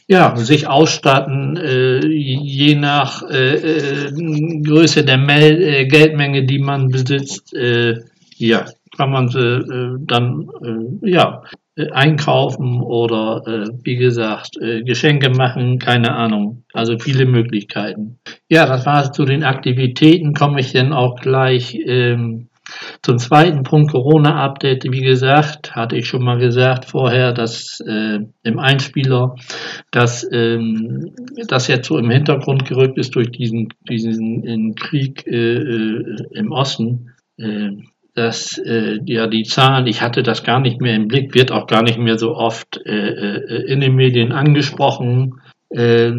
ja, 0.07 0.35
sich 0.35 0.67
ausstatten, 0.67 1.57
äh, 1.57 2.05
je 2.05 2.75
nach 2.75 3.23
äh, 3.23 3.55
äh, 3.55 4.61
Größe 4.61 5.03
der 5.03 5.17
Mel 5.17 5.61
äh, 5.61 5.85
Geldmenge, 5.87 6.45
die 6.45 6.59
man 6.59 6.89
besitzt. 6.89 7.55
Äh, 7.55 8.01
ja, 8.37 8.65
kann 8.97 9.11
man 9.11 9.27
sie 9.29 9.39
äh, 9.39 9.97
dann 9.99 10.49
äh, 10.63 11.09
ja, 11.09 11.43
äh, 11.77 11.91
einkaufen 11.91 12.81
oder 12.81 13.41
äh, 13.45 13.69
wie 13.83 13.97
gesagt 13.97 14.57
äh, 14.61 14.83
Geschenke 14.83 15.29
machen, 15.29 15.77
keine 15.77 16.15
Ahnung. 16.15 16.63
Also 16.71 16.97
viele 16.97 17.25
Möglichkeiten. 17.25 18.19
Ja, 18.49 18.65
das 18.65 18.85
war 18.85 19.03
es 19.03 19.11
zu 19.11 19.25
den 19.25 19.43
Aktivitäten. 19.43 20.33
Komme 20.33 20.61
ich 20.61 20.71
dann 20.71 20.93
auch 20.93 21.19
gleich 21.19 21.77
ähm, 21.85 22.47
zum 23.01 23.17
zweiten 23.17 23.63
Punkt 23.63 23.91
Corona-Update. 23.91 24.85
Wie 24.89 25.01
gesagt, 25.01 25.75
hatte 25.75 25.97
ich 25.97 26.07
schon 26.07 26.23
mal 26.23 26.39
gesagt 26.39 26.85
vorher, 26.85 27.33
dass 27.33 27.81
äh, 27.85 28.19
im 28.43 28.59
Einspieler, 28.59 29.35
dass 29.91 30.25
ähm, 30.31 31.13
das 31.47 31.67
jetzt 31.67 31.87
so 31.87 31.97
im 31.97 32.09
Hintergrund 32.09 32.65
gerückt 32.65 32.97
ist 32.97 33.15
durch 33.15 33.31
diesen, 33.31 33.67
diesen 33.89 34.75
Krieg 34.75 35.27
äh, 35.27 35.97
im 36.31 36.51
Osten. 36.51 37.11
Dass 38.15 38.57
äh, 38.57 38.99
ja 39.05 39.27
die 39.27 39.43
Zahlen, 39.43 39.87
ich 39.87 40.01
hatte 40.01 40.23
das 40.23 40.43
gar 40.43 40.59
nicht 40.59 40.81
mehr 40.81 40.95
im 40.95 41.07
Blick, 41.07 41.35
wird 41.35 41.51
auch 41.51 41.67
gar 41.67 41.83
nicht 41.83 41.99
mehr 41.99 42.17
so 42.17 42.35
oft 42.35 42.79
äh, 42.85 43.09
äh, 43.09 43.71
in 43.71 43.81
den 43.81 43.95
Medien 43.95 44.31
angesprochen. 44.31 45.41
Äh, 45.69 46.13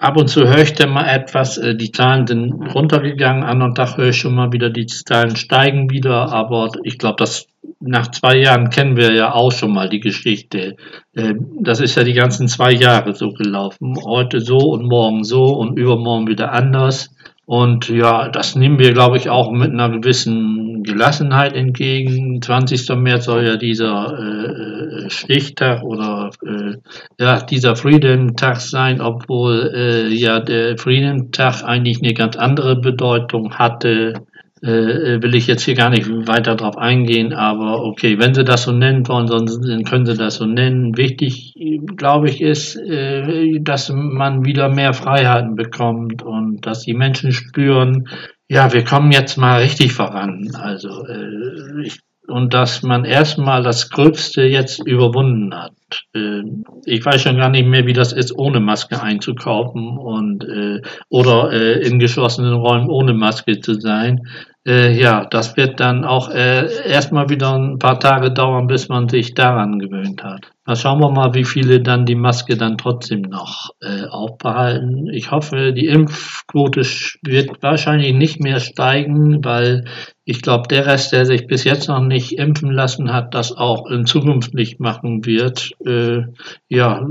ab 0.00 0.16
und 0.16 0.28
zu 0.28 0.48
höre 0.48 0.62
ich 0.62 0.72
dann 0.72 0.90
mal 0.90 1.08
etwas, 1.08 1.58
äh, 1.58 1.76
die 1.76 1.92
Zahlen 1.92 2.26
sind 2.26 2.52
runtergegangen, 2.74 3.44
anderen 3.44 3.74
Tag 3.74 3.96
höre 3.96 4.08
ich 4.08 4.16
schon 4.16 4.34
mal 4.34 4.52
wieder, 4.52 4.70
die 4.70 4.86
Zahlen 4.86 5.36
steigen 5.36 5.90
wieder, 5.90 6.32
aber 6.32 6.70
ich 6.82 6.98
glaube, 6.98 7.16
das 7.18 7.46
nach 7.80 8.10
zwei 8.10 8.36
Jahren 8.38 8.70
kennen 8.70 8.96
wir 8.96 9.12
ja 9.12 9.32
auch 9.32 9.52
schon 9.52 9.72
mal 9.72 9.88
die 9.88 10.00
Geschichte. 10.00 10.76
Äh, 11.14 11.34
das 11.60 11.80
ist 11.80 11.96
ja 11.96 12.04
die 12.04 12.14
ganzen 12.14 12.48
zwei 12.48 12.72
Jahre 12.72 13.14
so 13.14 13.30
gelaufen. 13.32 13.94
Heute 14.04 14.40
so 14.40 14.56
und 14.56 14.88
morgen 14.88 15.24
so 15.24 15.44
und 15.44 15.78
übermorgen 15.78 16.26
wieder 16.26 16.52
anders. 16.52 17.14
Und 17.46 17.88
ja, 17.88 18.28
das 18.28 18.56
nehmen 18.56 18.80
wir, 18.80 18.92
glaube 18.92 19.16
ich, 19.16 19.30
auch 19.30 19.52
mit 19.52 19.70
einer 19.70 19.88
gewissen 19.88 20.82
Gelassenheit 20.82 21.54
entgegen. 21.54 22.42
20. 22.42 22.88
März 22.96 23.26
soll 23.26 23.44
ja 23.44 23.56
dieser 23.56 24.18
äh, 24.18 25.10
Stichtag 25.10 25.84
oder 25.84 26.30
äh, 26.44 26.74
ja, 27.20 27.40
dieser 27.40 27.76
Freedom-Tag 27.76 28.56
sein, 28.60 29.00
obwohl 29.00 29.70
äh, 29.72 30.08
ja 30.08 30.40
der 30.40 30.76
Freedom-Tag 30.76 31.62
eigentlich 31.62 32.02
eine 32.02 32.14
ganz 32.14 32.36
andere 32.36 32.74
Bedeutung 32.74 33.54
hatte 33.54 34.14
äh, 34.14 34.35
will 34.62 35.34
ich 35.34 35.46
jetzt 35.46 35.62
hier 35.62 35.74
gar 35.74 35.90
nicht 35.90 36.08
weiter 36.08 36.56
drauf 36.56 36.78
eingehen, 36.78 37.32
aber 37.34 37.84
okay, 37.84 38.18
wenn 38.18 38.34
Sie 38.34 38.44
das 38.44 38.62
so 38.62 38.72
nennen 38.72 39.06
wollen, 39.06 39.26
dann 39.26 39.84
können 39.84 40.06
Sie 40.06 40.16
das 40.16 40.36
so 40.36 40.46
nennen. 40.46 40.96
Wichtig, 40.96 41.54
glaube 41.96 42.28
ich, 42.28 42.40
ist, 42.40 42.76
äh, 42.76 43.60
dass 43.60 43.90
man 43.90 44.44
wieder 44.44 44.68
mehr 44.68 44.92
Freiheiten 44.94 45.56
bekommt 45.56 46.22
und 46.22 46.66
dass 46.66 46.82
die 46.82 46.94
Menschen 46.94 47.32
spüren, 47.32 48.08
ja, 48.48 48.72
wir 48.72 48.84
kommen 48.84 49.12
jetzt 49.12 49.36
mal 49.36 49.60
richtig 49.60 49.92
voran. 49.92 50.50
Also 50.54 51.04
äh, 51.06 51.84
ich 51.84 52.00
und 52.28 52.54
dass 52.54 52.82
man 52.82 53.04
erstmal 53.04 53.62
das 53.62 53.90
Gröbste 53.90 54.42
jetzt 54.42 54.86
überwunden 54.86 55.54
hat. 55.54 55.72
Äh, 56.14 56.42
ich 56.84 57.04
weiß 57.04 57.22
schon 57.22 57.36
gar 57.36 57.50
nicht 57.50 57.66
mehr, 57.66 57.86
wie 57.86 57.92
das 57.92 58.12
ist, 58.12 58.36
ohne 58.36 58.60
Maske 58.60 59.02
einzukaufen 59.02 59.96
und 59.96 60.44
äh, 60.44 60.82
oder 61.08 61.52
äh, 61.52 61.86
in 61.86 61.98
geschlossenen 61.98 62.54
Räumen 62.54 62.90
ohne 62.90 63.14
Maske 63.14 63.60
zu 63.60 63.74
sein. 63.74 64.26
Äh, 64.66 64.98
ja, 65.00 65.24
das 65.24 65.56
wird 65.56 65.78
dann 65.78 66.04
auch 66.04 66.28
äh, 66.28 66.66
erstmal 66.88 67.28
wieder 67.28 67.54
ein 67.54 67.78
paar 67.78 68.00
Tage 68.00 68.32
dauern, 68.32 68.66
bis 68.66 68.88
man 68.88 69.08
sich 69.08 69.34
daran 69.34 69.78
gewöhnt 69.78 70.24
hat. 70.24 70.50
Da 70.64 70.74
schauen 70.74 71.00
wir 71.00 71.12
mal, 71.12 71.34
wie 71.34 71.44
viele 71.44 71.80
dann 71.80 72.04
die 72.04 72.16
Maske 72.16 72.56
dann 72.56 72.76
trotzdem 72.76 73.22
noch 73.22 73.70
äh, 73.80 74.06
aufbehalten. 74.06 75.06
Ich 75.12 75.30
hoffe, 75.30 75.72
die 75.72 75.86
Impfquote 75.86 76.80
wird 77.22 77.62
wahrscheinlich 77.62 78.14
nicht 78.14 78.40
mehr 78.40 78.58
steigen, 78.58 79.44
weil 79.44 79.84
ich 80.24 80.42
glaube, 80.42 80.66
der 80.66 80.86
Rest, 80.86 81.12
der 81.12 81.24
sich 81.26 81.46
bis 81.46 81.62
jetzt 81.62 81.86
noch 81.86 82.02
nicht 82.02 82.32
impfen 82.32 82.72
lassen 82.72 83.12
hat, 83.12 83.34
das 83.34 83.52
auch 83.52 83.88
in 83.88 84.04
Zukunft 84.04 84.54
nicht 84.54 84.80
machen 84.80 85.24
wird. 85.24 85.70
Äh, 85.86 86.22
ja, 86.68 87.06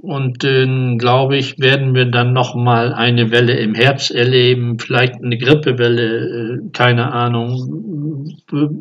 und 0.00 0.44
dann 0.44 0.98
glaube 0.98 1.36
ich, 1.36 1.58
werden 1.58 1.94
wir 1.94 2.06
dann 2.06 2.32
noch 2.32 2.54
mal 2.54 2.92
eine 2.92 3.30
Welle 3.30 3.54
im 3.58 3.74
Herbst 3.74 4.10
erleben, 4.10 4.78
vielleicht 4.78 5.16
eine 5.16 5.36
Grippewelle, 5.36 6.58
äh, 6.58 6.70
keine 6.72 7.12
Ahnung. 7.12 8.36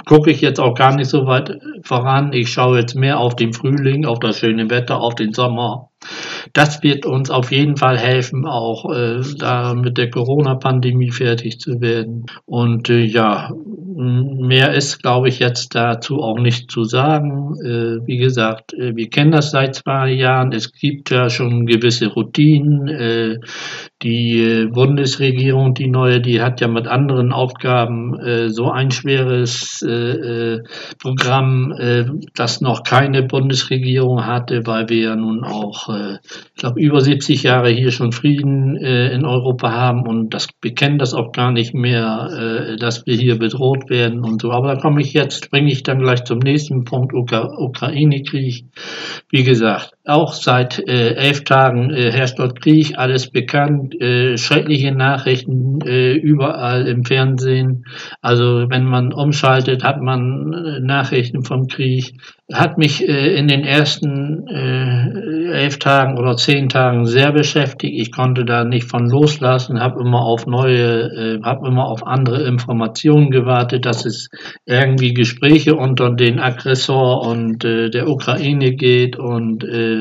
Gucke 0.06 0.32
ich 0.32 0.42
jetzt 0.42 0.60
auch 0.60 0.76
gar 0.76 0.96
nicht 0.96 1.10
so 1.10 1.26
weit 1.26 1.60
voran. 1.82 2.34
Ich 2.34 2.52
schaue 2.52 2.80
jetzt 2.80 2.96
mehr 2.96 3.20
auf 3.20 3.36
den 3.36 3.54
Frühling, 3.54 4.06
auf 4.06 4.20
das 4.20 4.40
schöne 4.40 4.70
Wetter, 4.70 5.00
auf 5.00 5.16
den 5.16 5.34
Sommer. 5.34 5.90
Das 6.54 6.84
wird 6.84 7.06
uns 7.06 7.30
auf 7.30 7.52
jeden 7.52 7.76
Fall 7.78 7.98
helfen, 7.98 8.46
auch 8.46 8.92
äh, 8.92 9.22
da 9.38 9.74
mit 9.74 9.98
der 9.98 10.10
Corona-Pandemie 10.10 11.12
fertig 11.12 11.60
zu 11.60 11.82
werden. 11.82 12.26
Und 12.46 12.90
äh, 12.90 13.04
ja, 13.04 13.52
mehr 13.98 14.74
ist, 14.74 15.02
glaube 15.02 15.28
ich, 15.28 15.40
jetzt 15.40 15.74
dazu 15.76 16.22
auch 16.22 16.40
nicht 16.40 16.70
zu 16.70 16.84
sagen. 16.84 17.56
Äh, 17.64 18.06
wie 18.06 18.18
gesagt, 18.18 18.74
äh, 18.74 18.96
wir 18.96 19.10
kennen 19.10 19.32
das 19.32 19.52
seit 19.52 19.76
zwei 19.76 20.12
Jahren. 20.12 20.52
Es 20.52 20.72
gibt 20.72 21.10
ja 21.10 21.30
schon 21.30 21.66
gewisse 21.66 22.08
Routinen. 22.08 22.88
Äh, 22.88 23.40
die 24.04 24.40
äh, 24.40 24.68
Bundesregierung, 24.68 25.74
die 25.74 25.88
neue, 25.88 26.22
die 26.22 26.42
hat 26.42 26.62
ja 26.62 26.68
mit 26.68 26.88
anderen 26.88 27.32
Aufgaben 27.34 28.16
so 28.50 28.70
ein 28.70 28.92
schweres 28.92 29.84
Programm, 31.00 31.74
das 32.36 32.62
noch 32.62 32.84
keine 32.84 33.24
Bundesregierung 33.24 34.26
hatte, 34.26 34.66
weil 34.66 34.90
wir 34.90 35.02
ja 35.02 35.16
nun 35.16 35.44
auch, 35.44 35.87
äh, 35.90 36.20
ich 36.24 36.56
glaube, 36.56 36.80
über 36.80 37.02
70 37.02 37.44
Jahre 37.44 37.70
hier 37.70 37.92
schon 37.92 38.12
Frieden 38.12 38.78
äh, 38.78 39.14
in 39.14 39.26
Europa 39.26 39.72
haben 39.72 40.08
und 40.08 40.34
das, 40.34 40.48
wir 40.62 40.74
kennen 40.74 40.98
das 40.98 41.14
auch 41.14 41.32
gar 41.32 41.52
nicht 41.52 41.74
mehr, 41.74 42.30
äh, 42.74 42.78
dass 42.78 43.06
wir 43.06 43.16
hier 43.16 43.38
bedroht 43.38 43.90
werden 43.90 44.24
und 44.24 44.42
so. 44.42 44.52
Aber 44.52 44.76
da 44.76 44.82
komme 44.82 45.02
ich 45.02 45.14
jetzt, 45.14 45.46
springe 45.46 45.72
ich 45.72 45.84
dann 45.84 46.00
gleich 46.00 46.24
zum 46.24 46.40
nächsten 46.40 46.84
Punkt, 46.84 47.14
Ukra 47.14 47.50
Ukraine-Krieg. 47.58 48.66
Wie 49.30 49.44
gesagt, 49.44 49.97
auch 50.08 50.34
seit 50.34 50.80
äh, 50.88 51.16
elf 51.16 51.44
Tagen 51.44 51.92
äh, 51.92 52.12
herrscht 52.12 52.40
dort 52.40 52.62
Krieg, 52.62 52.98
alles 52.98 53.30
bekannt, 53.30 53.94
äh, 54.00 54.38
schreckliche 54.38 54.94
Nachrichten 54.94 55.82
äh, 55.82 56.14
überall 56.14 56.88
im 56.88 57.04
Fernsehen. 57.04 57.86
Also 58.22 58.70
wenn 58.70 58.86
man 58.86 59.12
umschaltet, 59.12 59.84
hat 59.84 60.02
man 60.02 60.54
äh, 60.54 60.80
Nachrichten 60.80 61.44
vom 61.44 61.68
Krieg. 61.68 62.14
Hat 62.52 62.78
mich 62.78 63.06
äh, 63.06 63.38
in 63.38 63.50
den 63.50 63.66
ersten 63.66 64.48
elf 64.48 65.80
Tagen 65.80 66.18
oder 66.18 66.38
zehn 66.38 66.70
Tagen 66.70 67.06
sehr 67.06 67.32
beschäftigt. 67.32 67.94
Ich 67.98 68.12
konnte 68.12 68.46
da 68.46 68.64
nicht 68.64 68.88
von 68.88 69.10
loslassen, 69.10 69.80
habe 69.80 70.00
immer 70.00 70.22
auf 70.22 70.46
neue, 70.46 71.42
habe 71.44 71.68
immer 71.68 71.88
auf 71.88 72.06
andere 72.06 72.44
Informationen 72.48 73.32
gewartet, 73.32 73.86
dass 73.86 74.06
es 74.06 74.30
irgendwie 74.66 75.14
Gespräche 75.14 75.76
unter 75.76 76.12
den 76.12 76.40
Aggressor 76.40 77.28
und 77.28 77.64
der 77.64 78.08
Ukraine 78.08 78.74
geht 78.74 79.18
und 79.18 79.64
äh, 79.64 79.97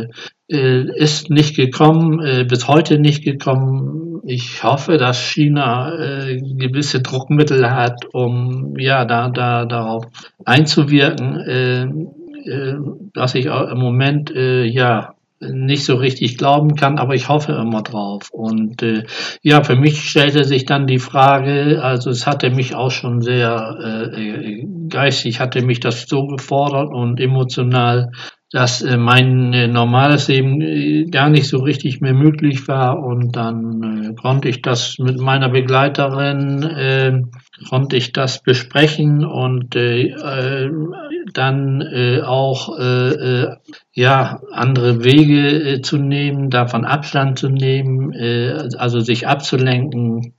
ist 0.48 1.30
nicht 1.30 1.56
gekommen, 1.56 2.24
äh, 2.24 2.44
bis 2.44 2.68
heute 2.68 2.98
nicht 2.98 3.24
gekommen. 3.24 4.20
Ich 4.24 4.62
hoffe, 4.62 4.96
dass 4.96 5.20
China 5.20 5.92
äh, 5.98 6.40
gewisse 6.40 7.02
Druckmittel 7.02 7.70
hat, 7.70 8.06
um 8.12 8.74
ja 8.78 9.04
da, 9.04 9.28
da 9.28 9.64
darauf 9.64 10.04
einzuwirken, 10.44 11.40
äh, 11.40 11.82
äh, 12.48 12.76
dass 13.12 13.34
ich 13.34 13.46
im 13.46 13.78
Moment 13.78 14.30
äh, 14.30 14.64
ja 14.64 15.16
nicht 15.40 15.84
so 15.84 15.96
richtig 15.96 16.38
glauben 16.38 16.76
kann, 16.76 16.98
aber 16.98 17.14
ich 17.14 17.28
hoffe 17.28 17.52
immer 17.52 17.82
drauf. 17.82 18.30
Und 18.32 18.82
äh, 18.82 19.04
ja, 19.42 19.62
für 19.62 19.76
mich 19.76 20.08
stellte 20.08 20.44
sich 20.44 20.64
dann 20.64 20.86
die 20.86 20.98
Frage, 20.98 21.82
also 21.82 22.10
es 22.10 22.26
hatte 22.26 22.50
mich 22.50 22.74
auch 22.74 22.90
schon 22.90 23.20
sehr 23.20 24.10
äh, 24.16 24.64
geistig, 24.88 25.40
hatte 25.40 25.62
mich 25.62 25.80
das 25.80 26.06
so 26.08 26.26
gefordert 26.26 26.92
und 26.92 27.20
emotional, 27.20 28.12
dass 28.52 28.80
äh, 28.80 28.96
mein 28.96 29.52
äh, 29.52 29.66
normales 29.66 30.28
Leben 30.28 30.60
äh, 30.60 31.04
gar 31.06 31.28
nicht 31.30 31.48
so 31.48 31.58
richtig 31.58 32.00
mehr 32.00 32.14
möglich 32.14 32.68
war. 32.68 33.02
Und 33.02 33.34
dann 33.34 34.12
äh, 34.12 34.14
konnte 34.14 34.48
ich 34.48 34.62
das 34.62 34.98
mit 34.98 35.18
meiner 35.18 35.48
Begleiterin, 35.48 36.62
äh, 36.62 37.22
konnte 37.68 37.96
ich 37.96 38.12
das 38.12 38.42
besprechen 38.42 39.24
und 39.24 39.74
äh, 39.74 40.08
äh, 40.08 40.70
dann 41.32 41.80
äh, 41.80 42.20
auch 42.22 42.78
äh, 42.78 43.08
äh, 43.08 43.56
ja 43.92 44.40
andere 44.52 45.02
Wege 45.02 45.72
äh, 45.74 45.82
zu 45.82 45.98
nehmen, 45.98 46.50
davon 46.50 46.84
Abstand 46.84 47.38
zu 47.38 47.48
nehmen, 47.48 48.12
äh, 48.12 48.68
also 48.78 49.00
sich 49.00 49.26
abzulenken, 49.26 50.34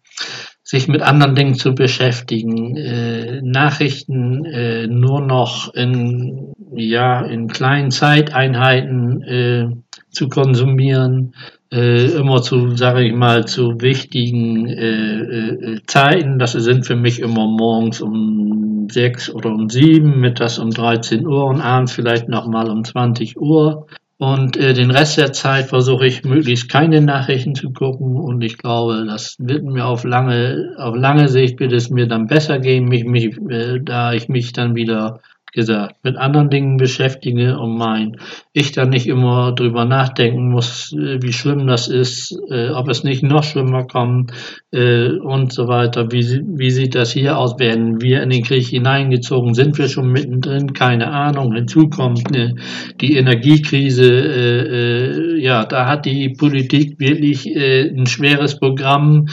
sich 0.63 0.87
mit 0.87 1.01
anderen 1.01 1.35
Dingen 1.35 1.55
zu 1.55 1.75
beschäftigen, 1.75 2.77
äh, 2.77 3.41
Nachrichten 3.41 4.45
äh, 4.45 4.87
nur 4.87 5.21
noch 5.21 5.73
in 5.73 6.53
ja 6.75 7.21
in 7.21 7.47
kleinen 7.47 7.91
Zeiteinheiten 7.91 9.21
äh, 9.23 9.67
zu 10.09 10.29
konsumieren, 10.29 11.33
äh, 11.71 12.05
immer 12.11 12.41
zu, 12.41 12.75
sage 12.75 13.03
ich 13.03 13.13
mal, 13.13 13.45
zu 13.45 13.81
wichtigen 13.81 14.67
äh, 14.67 15.19
äh, 15.19 15.79
Zeiten. 15.85 16.39
Das 16.39 16.53
sind 16.53 16.85
für 16.85 16.95
mich 16.95 17.19
immer 17.19 17.47
morgens 17.47 18.01
um 18.01 18.87
sechs 18.89 19.29
oder 19.29 19.49
um 19.49 19.69
sieben, 19.69 20.19
mittags 20.19 20.59
um 20.59 20.69
13 20.69 21.27
Uhr 21.27 21.45
und 21.45 21.61
abends 21.61 21.91
vielleicht 21.91 22.29
nochmal 22.29 22.69
um 22.69 22.83
20 22.83 23.39
Uhr. 23.39 23.87
Und 24.19 24.57
äh, 24.57 24.73
den 24.73 24.89
Rest 24.89 25.19
der 25.19 25.31
Zeit 25.31 25.67
versuche 25.67 26.07
ich 26.07 26.23
möglichst 26.23 26.69
keine 26.69 27.01
Nachrichten 27.01 27.53
zu 27.53 27.71
gucken 27.71 28.15
und 28.15 28.41
ich 28.41 28.57
glaube, 28.57 29.05
das 29.07 29.35
wird 29.37 29.63
mir 29.63 29.85
auf 29.85 30.05
lange, 30.05 30.73
auf 30.79 30.95
lange 30.95 31.27
Sicht 31.27 31.59
wird 31.59 31.71
es 31.71 31.91
mir 31.91 32.07
dann 32.07 32.25
besser 32.25 32.57
gehen, 32.57 32.85
mich, 32.85 33.05
mich, 33.05 33.37
äh, 33.47 33.79
da 33.79 34.13
ich 34.13 34.27
mich 34.27 34.53
dann 34.53 34.73
wieder 34.73 35.19
gesagt, 35.57 35.95
mit 36.03 36.17
anderen 36.17 36.51
Dingen 36.51 36.77
beschäftige 36.77 37.57
und 37.57 37.79
mein 37.79 38.17
ich 38.53 38.73
dann 38.73 38.89
nicht 38.89 39.07
immer 39.07 39.53
drüber 39.53 39.85
nachdenken 39.85 40.51
muss, 40.51 40.93
äh, 40.93 41.19
wie 41.21 41.33
schlimm 41.33 41.65
das 41.65 41.87
ist, 41.87 42.37
äh, 42.51 42.69
ob 42.69 42.87
es 42.89 43.03
nicht 43.03 43.23
noch 43.23 43.43
schlimmer 43.43 43.85
kommt 43.85 44.31
äh, 44.71 45.09
und 45.09 45.51
so 45.51 45.67
weiter. 45.67 46.11
Wie, 46.11 46.41
wie 46.55 46.69
sieht 46.69 46.93
das 46.93 47.11
hier 47.11 47.39
aus? 47.39 47.57
Werden 47.57 48.01
wir 48.01 48.21
in 48.21 48.29
den 48.29 48.43
Krieg 48.43 48.67
hineingezogen? 48.67 49.55
Sind 49.55 49.79
wir 49.79 49.89
schon 49.89 50.11
mittendrin? 50.11 50.73
Keine 50.73 51.07
Ahnung. 51.11 51.53
Hinzu 51.53 51.89
kommt 51.89 52.29
ne, 52.29 52.53
die 53.01 53.17
Energiekrise. 53.17 54.05
Äh, 54.05 55.37
äh, 55.37 55.41
ja, 55.41 55.65
da 55.65 55.87
hat 55.87 56.05
die 56.05 56.29
Politik 56.37 56.99
wirklich 56.99 57.47
äh, 57.47 57.89
ein 57.89 58.05
schweres 58.05 58.59
Programm 58.59 59.27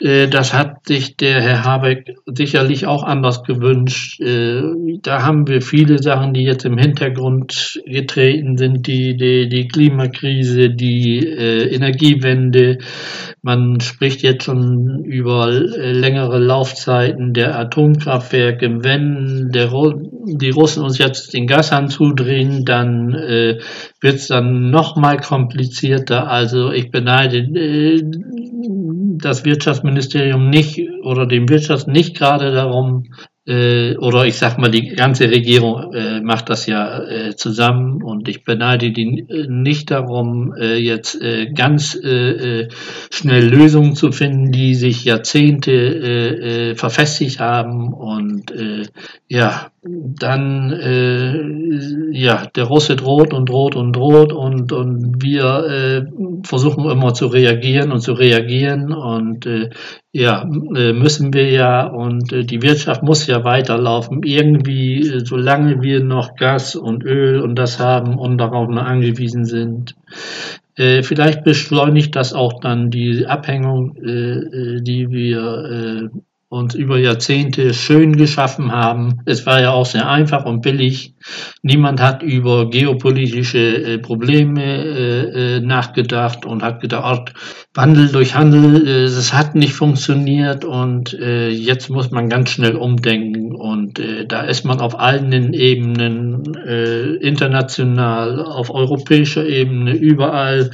das 0.00 0.54
hat 0.54 0.86
sich 0.86 1.16
der 1.16 1.40
Herr 1.40 1.64
Habeck 1.64 2.14
sicherlich 2.24 2.86
auch 2.86 3.02
anders 3.02 3.42
gewünscht. 3.42 4.20
Äh, 4.20 4.62
da 5.02 5.24
haben 5.24 5.48
wir 5.48 5.60
viele 5.60 6.00
Sachen, 6.00 6.34
die 6.34 6.44
jetzt 6.44 6.64
im 6.64 6.78
Hintergrund 6.78 7.80
getreten 7.84 8.56
sind, 8.56 8.86
die, 8.86 9.16
die, 9.16 9.48
die 9.48 9.66
Klimakrise, 9.66 10.70
die 10.70 11.26
äh, 11.26 11.74
Energiewende. 11.74 12.78
Man 13.42 13.80
spricht 13.80 14.22
jetzt 14.22 14.44
schon 14.44 15.04
über 15.04 15.50
längere 15.50 16.38
Laufzeiten 16.38 17.32
der 17.32 17.58
Atomkraftwerke. 17.58 18.84
Wenn 18.84 19.50
der, 19.52 19.70
die 20.26 20.50
Russen 20.50 20.84
uns 20.84 20.98
jetzt 20.98 21.34
den 21.34 21.48
Gashahn 21.48 21.88
zudrehen, 21.88 22.64
dann 22.64 23.14
äh, 23.14 23.58
wird 24.00 24.14
es 24.14 24.28
dann 24.28 24.70
noch 24.70 24.94
mal 24.94 25.16
komplizierter. 25.16 26.30
Also 26.30 26.70
ich 26.70 26.92
beneide 26.92 27.38
äh, 27.38 28.02
das 29.24 29.44
Wirtschaftsministerium 29.44 30.50
nicht 30.50 30.80
oder 31.02 31.26
dem 31.26 31.48
Wirtschaft 31.48 31.88
nicht 31.88 32.16
gerade 32.16 32.52
darum, 32.52 33.04
äh, 33.48 33.96
oder 33.96 34.26
ich 34.26 34.36
sag 34.36 34.58
mal, 34.58 34.70
die 34.70 34.88
ganze 34.88 35.30
Regierung 35.30 35.94
äh, 35.94 36.20
macht 36.20 36.50
das 36.50 36.66
ja 36.66 37.02
äh, 37.02 37.34
zusammen 37.34 38.02
und 38.02 38.28
ich 38.28 38.44
beneide 38.44 38.92
die 38.92 39.26
äh, 39.28 39.46
nicht 39.48 39.90
darum, 39.90 40.54
äh, 40.54 40.76
jetzt 40.76 41.20
äh, 41.22 41.50
ganz 41.52 41.94
äh, 41.94 42.08
äh, 42.60 42.68
schnell 43.10 43.48
Lösungen 43.48 43.96
zu 43.96 44.12
finden, 44.12 44.52
die 44.52 44.74
sich 44.74 45.04
Jahrzehnte 45.04 45.72
äh, 45.72 46.70
äh, 46.70 46.74
verfestigt 46.74 47.40
haben 47.40 47.94
und 47.94 48.50
äh, 48.50 48.82
ja, 49.28 49.70
dann 50.18 50.72
äh, 50.72 52.16
ja, 52.16 52.46
der 52.46 52.64
Russe 52.64 52.96
droht 52.96 53.32
und 53.32 53.48
droht 53.48 53.76
und 53.76 53.92
droht 53.94 54.32
und, 54.32 54.72
und 54.72 55.22
wir 55.22 55.44
äh, 55.66 56.06
versuchen 56.44 56.88
immer 56.90 57.14
zu 57.14 57.26
reagieren 57.26 57.92
und 57.92 58.00
zu 58.00 58.12
reagieren 58.12 58.92
und 58.92 59.46
äh, 59.46 59.70
ja, 60.12 60.48
äh, 60.74 60.92
müssen 60.92 61.32
wir 61.32 61.50
ja 61.50 61.86
und 61.86 62.32
äh, 62.32 62.44
die 62.44 62.62
Wirtschaft 62.62 63.02
muss 63.02 63.26
ja 63.26 63.44
weiterlaufen. 63.44 64.22
Irgendwie, 64.24 65.00
äh, 65.00 65.20
solange 65.24 65.82
wir 65.82 66.02
noch 66.02 66.34
Gas 66.36 66.74
und 66.74 67.04
Öl 67.04 67.40
und 67.40 67.56
das 67.56 67.78
haben 67.78 68.18
und 68.18 68.38
darauf 68.38 68.68
noch 68.68 68.84
angewiesen 68.84 69.44
sind. 69.44 69.94
Äh, 70.76 71.02
vielleicht 71.02 71.44
beschleunigt 71.44 72.16
das 72.16 72.32
auch 72.32 72.60
dann 72.60 72.90
die 72.90 73.26
Abhängung, 73.26 73.96
äh, 73.96 74.38
äh 74.38 74.80
die 74.80 75.10
wir 75.10 76.10
uns 76.50 76.74
über 76.74 76.98
Jahrzehnte 76.98 77.74
schön 77.74 78.16
geschaffen 78.16 78.72
haben. 78.72 79.20
Es 79.26 79.44
war 79.44 79.60
ja 79.60 79.72
auch 79.72 79.84
sehr 79.84 80.08
einfach 80.08 80.46
und 80.46 80.62
billig. 80.62 81.14
Niemand 81.62 82.00
hat 82.00 82.22
über 82.22 82.70
geopolitische 82.70 83.58
äh, 83.58 83.98
Probleme 83.98 84.64
äh, 84.64 85.56
äh 85.56 85.60
nachgedacht 85.60 86.46
und 86.46 86.62
hat 86.62 86.80
gedacht, 86.80 87.34
Wandel 87.74 88.08
durch 88.08 88.34
Handel, 88.34 88.88
äh, 88.88 89.02
das 89.04 89.34
hat 89.34 89.54
nicht 89.54 89.74
funktioniert 89.74 90.64
und 90.64 91.12
äh, 91.12 91.50
jetzt 91.50 91.90
muss 91.90 92.10
man 92.10 92.30
ganz 92.30 92.50
schnell 92.50 92.76
umdenken 92.76 93.54
und 93.54 93.98
äh, 93.98 94.24
da 94.26 94.40
ist 94.40 94.64
man 94.64 94.80
auf 94.80 94.98
allen 94.98 95.52
Ebenen, 95.52 96.42
international, 97.20 98.42
auf 98.42 98.70
europäischer 98.70 99.46
Ebene, 99.46 99.94
überall 99.94 100.70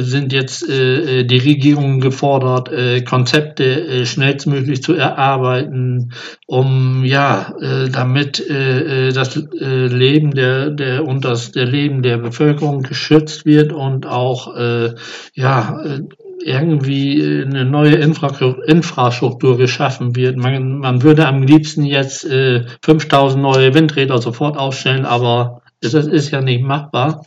sind 0.00 0.32
jetzt 0.32 0.68
äh, 0.68 1.24
die 1.24 1.38
Regierungen 1.38 2.00
gefordert, 2.00 2.70
äh, 2.70 3.02
Konzepte 3.02 3.64
äh, 3.64 4.06
schnellstmöglich 4.06 4.80
zu 4.82 4.94
erarbeiten, 4.94 6.12
um 6.46 7.04
ja 7.04 7.52
äh, 7.60 7.88
damit 7.88 8.38
äh, 8.48 9.08
äh 9.08 9.12
das 9.12 9.36
äh, 9.36 9.86
Leben 9.86 10.30
der 10.34 10.70
der 10.70 11.04
und 11.04 11.24
das 11.24 11.50
der 11.50 11.66
Leben 11.66 12.02
der 12.02 12.18
Bevölkerung 12.18 12.82
geschützt 12.82 13.44
wird 13.44 13.72
und 13.72 14.06
auch 14.06 14.54
äh, 14.56 14.94
ja 15.34 15.82
äh, 15.84 16.02
irgendwie 16.44 17.44
eine 17.44 17.64
neue 17.64 17.96
Infrastruktur 17.96 19.58
geschaffen 19.58 20.14
wird. 20.14 20.36
Man, 20.36 20.78
man 20.78 21.02
würde 21.02 21.26
am 21.26 21.42
liebsten 21.42 21.84
jetzt 21.84 22.24
äh, 22.24 22.64
5000 22.82 23.42
neue 23.42 23.74
Windräder 23.74 24.18
sofort 24.18 24.56
aufstellen, 24.56 25.04
aber 25.04 25.62
das 25.80 25.94
ist 25.94 26.30
ja 26.30 26.40
nicht 26.40 26.62
machbar. 26.62 27.24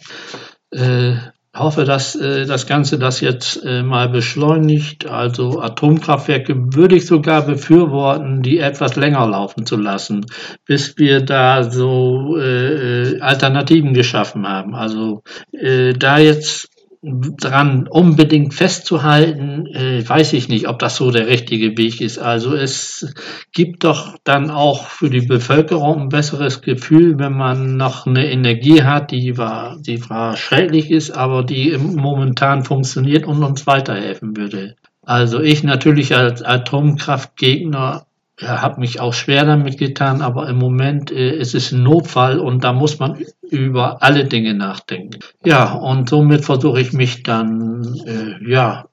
Äh, 1.53 1.59
hoffe, 1.59 1.85
dass 1.85 2.15
äh, 2.15 2.45
das 2.45 2.65
Ganze 2.67 2.97
das 2.99 3.21
jetzt 3.21 3.63
äh, 3.63 3.83
mal 3.83 4.09
beschleunigt. 4.09 5.05
Also 5.07 5.61
Atomkraftwerke 5.61 6.73
würde 6.75 6.95
ich 6.95 7.05
sogar 7.05 7.45
befürworten, 7.45 8.41
die 8.41 8.59
etwas 8.59 8.95
länger 8.95 9.27
laufen 9.27 9.65
zu 9.65 9.77
lassen, 9.77 10.25
bis 10.65 10.97
wir 10.97 11.21
da 11.21 11.63
so 11.63 12.37
äh, 12.37 13.19
Alternativen 13.19 13.93
geschaffen 13.93 14.47
haben. 14.47 14.75
Also 14.75 15.23
äh, 15.51 15.93
da 15.93 16.17
jetzt 16.17 16.70
dran 17.03 17.87
unbedingt 17.87 18.53
festzuhalten, 18.53 19.65
äh, 19.67 20.07
weiß 20.07 20.33
ich 20.33 20.49
nicht, 20.49 20.67
ob 20.67 20.77
das 20.77 20.97
so 20.97 21.09
der 21.09 21.27
richtige 21.27 21.75
Weg 21.75 21.99
ist. 21.99 22.19
Also 22.19 22.53
es 22.53 23.11
gibt 23.51 23.83
doch 23.83 24.17
dann 24.23 24.51
auch 24.51 24.85
für 24.85 25.09
die 25.09 25.25
Bevölkerung 25.25 26.03
ein 26.03 26.09
besseres 26.09 26.61
Gefühl, 26.61 27.17
wenn 27.17 27.33
man 27.33 27.75
noch 27.75 28.05
eine 28.05 28.29
Energie 28.31 28.83
hat, 28.83 29.09
die 29.09 29.37
war, 29.37 29.77
die 29.79 29.99
zwar 29.99 30.37
schrecklich 30.37 30.91
ist, 30.91 31.09
aber 31.09 31.43
die 31.43 31.75
momentan 31.77 32.63
funktioniert 32.63 33.25
und 33.25 33.43
uns 33.43 33.65
weiterhelfen 33.65 34.37
würde. 34.37 34.75
Also 35.03 35.39
ich 35.39 35.63
natürlich 35.63 36.15
als 36.15 36.43
Atomkraftgegner 36.43 38.05
habe 38.41 38.79
mich 38.79 38.99
auch 38.99 39.13
schwer 39.13 39.45
damit 39.45 39.77
getan, 39.77 40.21
aber 40.21 40.47
im 40.49 40.57
Moment 40.57 41.11
äh, 41.11 41.35
ist 41.35 41.55
es 41.55 41.71
ein 41.71 41.83
Notfall 41.83 42.39
und 42.39 42.63
da 42.63 42.73
muss 42.73 42.99
man 42.99 43.17
über 43.49 44.01
alle 44.01 44.25
Dinge 44.25 44.53
nachdenken. 44.53 45.19
Ja, 45.43 45.73
und 45.73 46.09
somit 46.09 46.45
versuche 46.45 46.81
ich 46.81 46.93
mich 46.93 47.23
dann 47.23 47.83
äh, 48.05 48.49
ja 48.49 48.85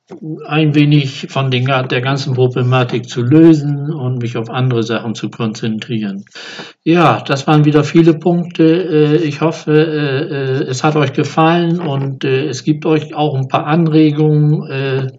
ein 0.46 0.74
wenig 0.74 1.26
von 1.28 1.50
den, 1.50 1.66
der 1.66 2.00
ganzen 2.00 2.34
Problematik 2.34 3.08
zu 3.08 3.22
lösen 3.22 3.92
und 3.92 4.22
mich 4.22 4.36
auf 4.36 4.48
andere 4.48 4.82
Sachen 4.82 5.14
zu 5.14 5.28
konzentrieren. 5.28 6.24
Ja, 6.82 7.20
das 7.20 7.46
waren 7.46 7.66
wieder 7.66 7.84
viele 7.84 8.14
Punkte. 8.14 8.64
Äh, 8.64 9.16
ich 9.16 9.40
hoffe, 9.40 9.72
äh, 9.72 10.62
äh, 10.62 10.64
es 10.64 10.82
hat 10.82 10.96
euch 10.96 11.12
gefallen 11.12 11.80
und 11.80 12.24
es 12.24 12.64
gibt 12.64 12.86
euch 12.86 13.14
auch 13.14 13.36
ein 13.36 13.48
paar 13.48 13.66
Anregungen 13.66 15.18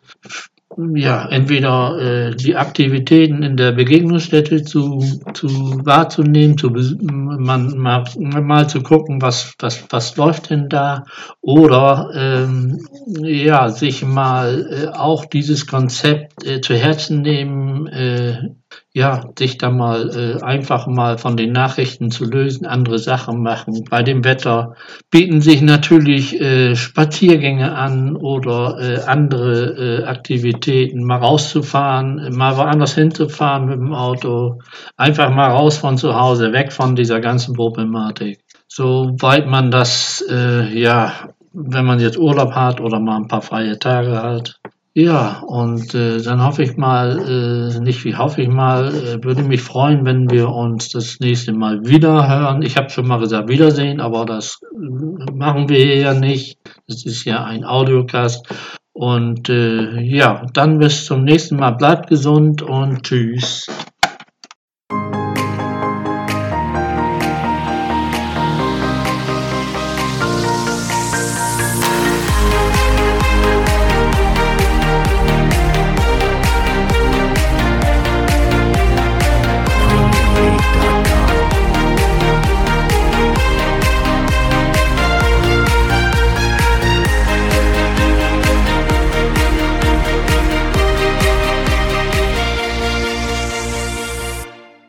ja, 0.95 1.27
entweder 1.27 1.99
äh, 1.99 2.35
die 2.35 2.55
Aktivitäten 2.55 3.43
in 3.43 3.57
der 3.57 3.73
Begegnungsstätte 3.73 4.63
zu, 4.63 4.99
zu 5.33 5.49
wahrzunehmen, 5.85 6.57
zu 6.57 6.69
man, 6.69 7.77
mal, 7.77 8.05
mal 8.17 8.69
zu 8.69 8.81
gucken, 8.81 9.21
was, 9.21 9.53
was, 9.59 9.85
was 9.89 10.15
läuft 10.15 10.49
denn 10.51 10.69
da, 10.69 11.05
oder 11.41 12.11
ähm, 12.15 12.87
ja, 13.21 13.69
sich 13.69 14.05
mal 14.05 14.67
äh, 14.71 14.87
auch 14.87 15.25
dieses 15.25 15.67
Konzept 15.67 16.45
äh, 16.45 16.61
zu 16.61 16.75
Herzen 16.75 17.21
nehmen, 17.21 17.87
äh, 17.87 18.49
ja, 18.91 19.23
sich 19.37 19.57
da 19.57 19.69
mal 19.69 20.09
äh, 20.09 20.43
einfach 20.43 20.87
mal 20.87 21.17
von 21.17 21.37
den 21.37 21.51
Nachrichten 21.51 22.11
zu 22.11 22.25
lösen, 22.25 22.65
andere 22.65 22.99
Sachen 22.99 23.41
machen. 23.41 23.85
Bei 23.89 24.03
dem 24.03 24.23
Wetter 24.23 24.75
bieten 25.11 25.41
sich 25.41 25.61
natürlich 25.61 26.39
äh, 26.39 26.75
Spaziergänge 26.75 27.75
an 27.75 28.15
oder 28.15 28.77
äh, 28.79 29.01
andere 29.01 30.01
äh, 30.01 30.03
Aktivitäten, 30.05 31.03
mal 31.03 31.17
rauszufahren, 31.17 32.35
mal 32.35 32.57
woanders 32.57 32.95
hinzufahren 32.95 33.65
mit 33.67 33.79
dem 33.79 33.93
Auto, 33.93 34.59
einfach 34.97 35.29
mal 35.29 35.51
raus 35.51 35.77
von 35.77 35.97
zu 35.97 36.19
Hause, 36.19 36.51
weg 36.51 36.73
von 36.73 36.95
dieser 36.95 37.19
ganzen 37.19 37.53
Problematik. 37.53 38.39
Soweit 38.67 39.47
man 39.47 39.71
das, 39.71 40.23
äh, 40.29 40.79
ja, 40.79 41.13
wenn 41.53 41.85
man 41.85 41.99
jetzt 41.99 42.17
Urlaub 42.17 42.53
hat 42.53 42.79
oder 42.81 42.99
mal 42.99 43.17
ein 43.17 43.27
paar 43.27 43.41
freie 43.41 43.79
Tage 43.79 44.21
hat, 44.21 44.59
ja, 44.93 45.41
und 45.45 45.93
äh, 45.93 46.21
dann 46.21 46.43
hoffe 46.43 46.63
ich 46.63 46.75
mal, 46.75 47.19
äh, 47.19 47.79
nicht 47.79 48.03
wie 48.05 48.15
hoffe 48.15 48.41
ich 48.41 48.49
mal, 48.49 48.87
äh, 48.87 49.23
würde 49.23 49.43
mich 49.43 49.61
freuen, 49.61 50.03
wenn 50.03 50.29
wir 50.29 50.49
uns 50.49 50.89
das 50.89 51.19
nächste 51.19 51.53
Mal 51.53 51.85
wieder 51.85 52.27
hören. 52.27 52.63
Ich 52.63 52.75
habe 52.75 52.89
schon 52.89 53.07
mal 53.07 53.19
gesagt, 53.19 53.49
Wiedersehen, 53.49 54.01
aber 54.01 54.25
das 54.25 54.61
äh, 54.63 55.31
machen 55.31 55.69
wir 55.69 55.77
hier 55.77 55.97
ja 55.97 56.13
nicht. 56.13 56.57
Das 56.87 57.05
ist 57.05 57.23
ja 57.25 57.43
ein 57.43 57.63
Audiocast. 57.63 58.47
Und 58.91 59.47
äh, 59.47 60.01
ja, 60.01 60.45
dann 60.53 60.79
bis 60.79 61.05
zum 61.05 61.23
nächsten 61.23 61.55
Mal. 61.55 61.71
Bleibt 61.71 62.09
gesund 62.09 62.61
und 62.61 63.03
tschüss. 63.03 63.67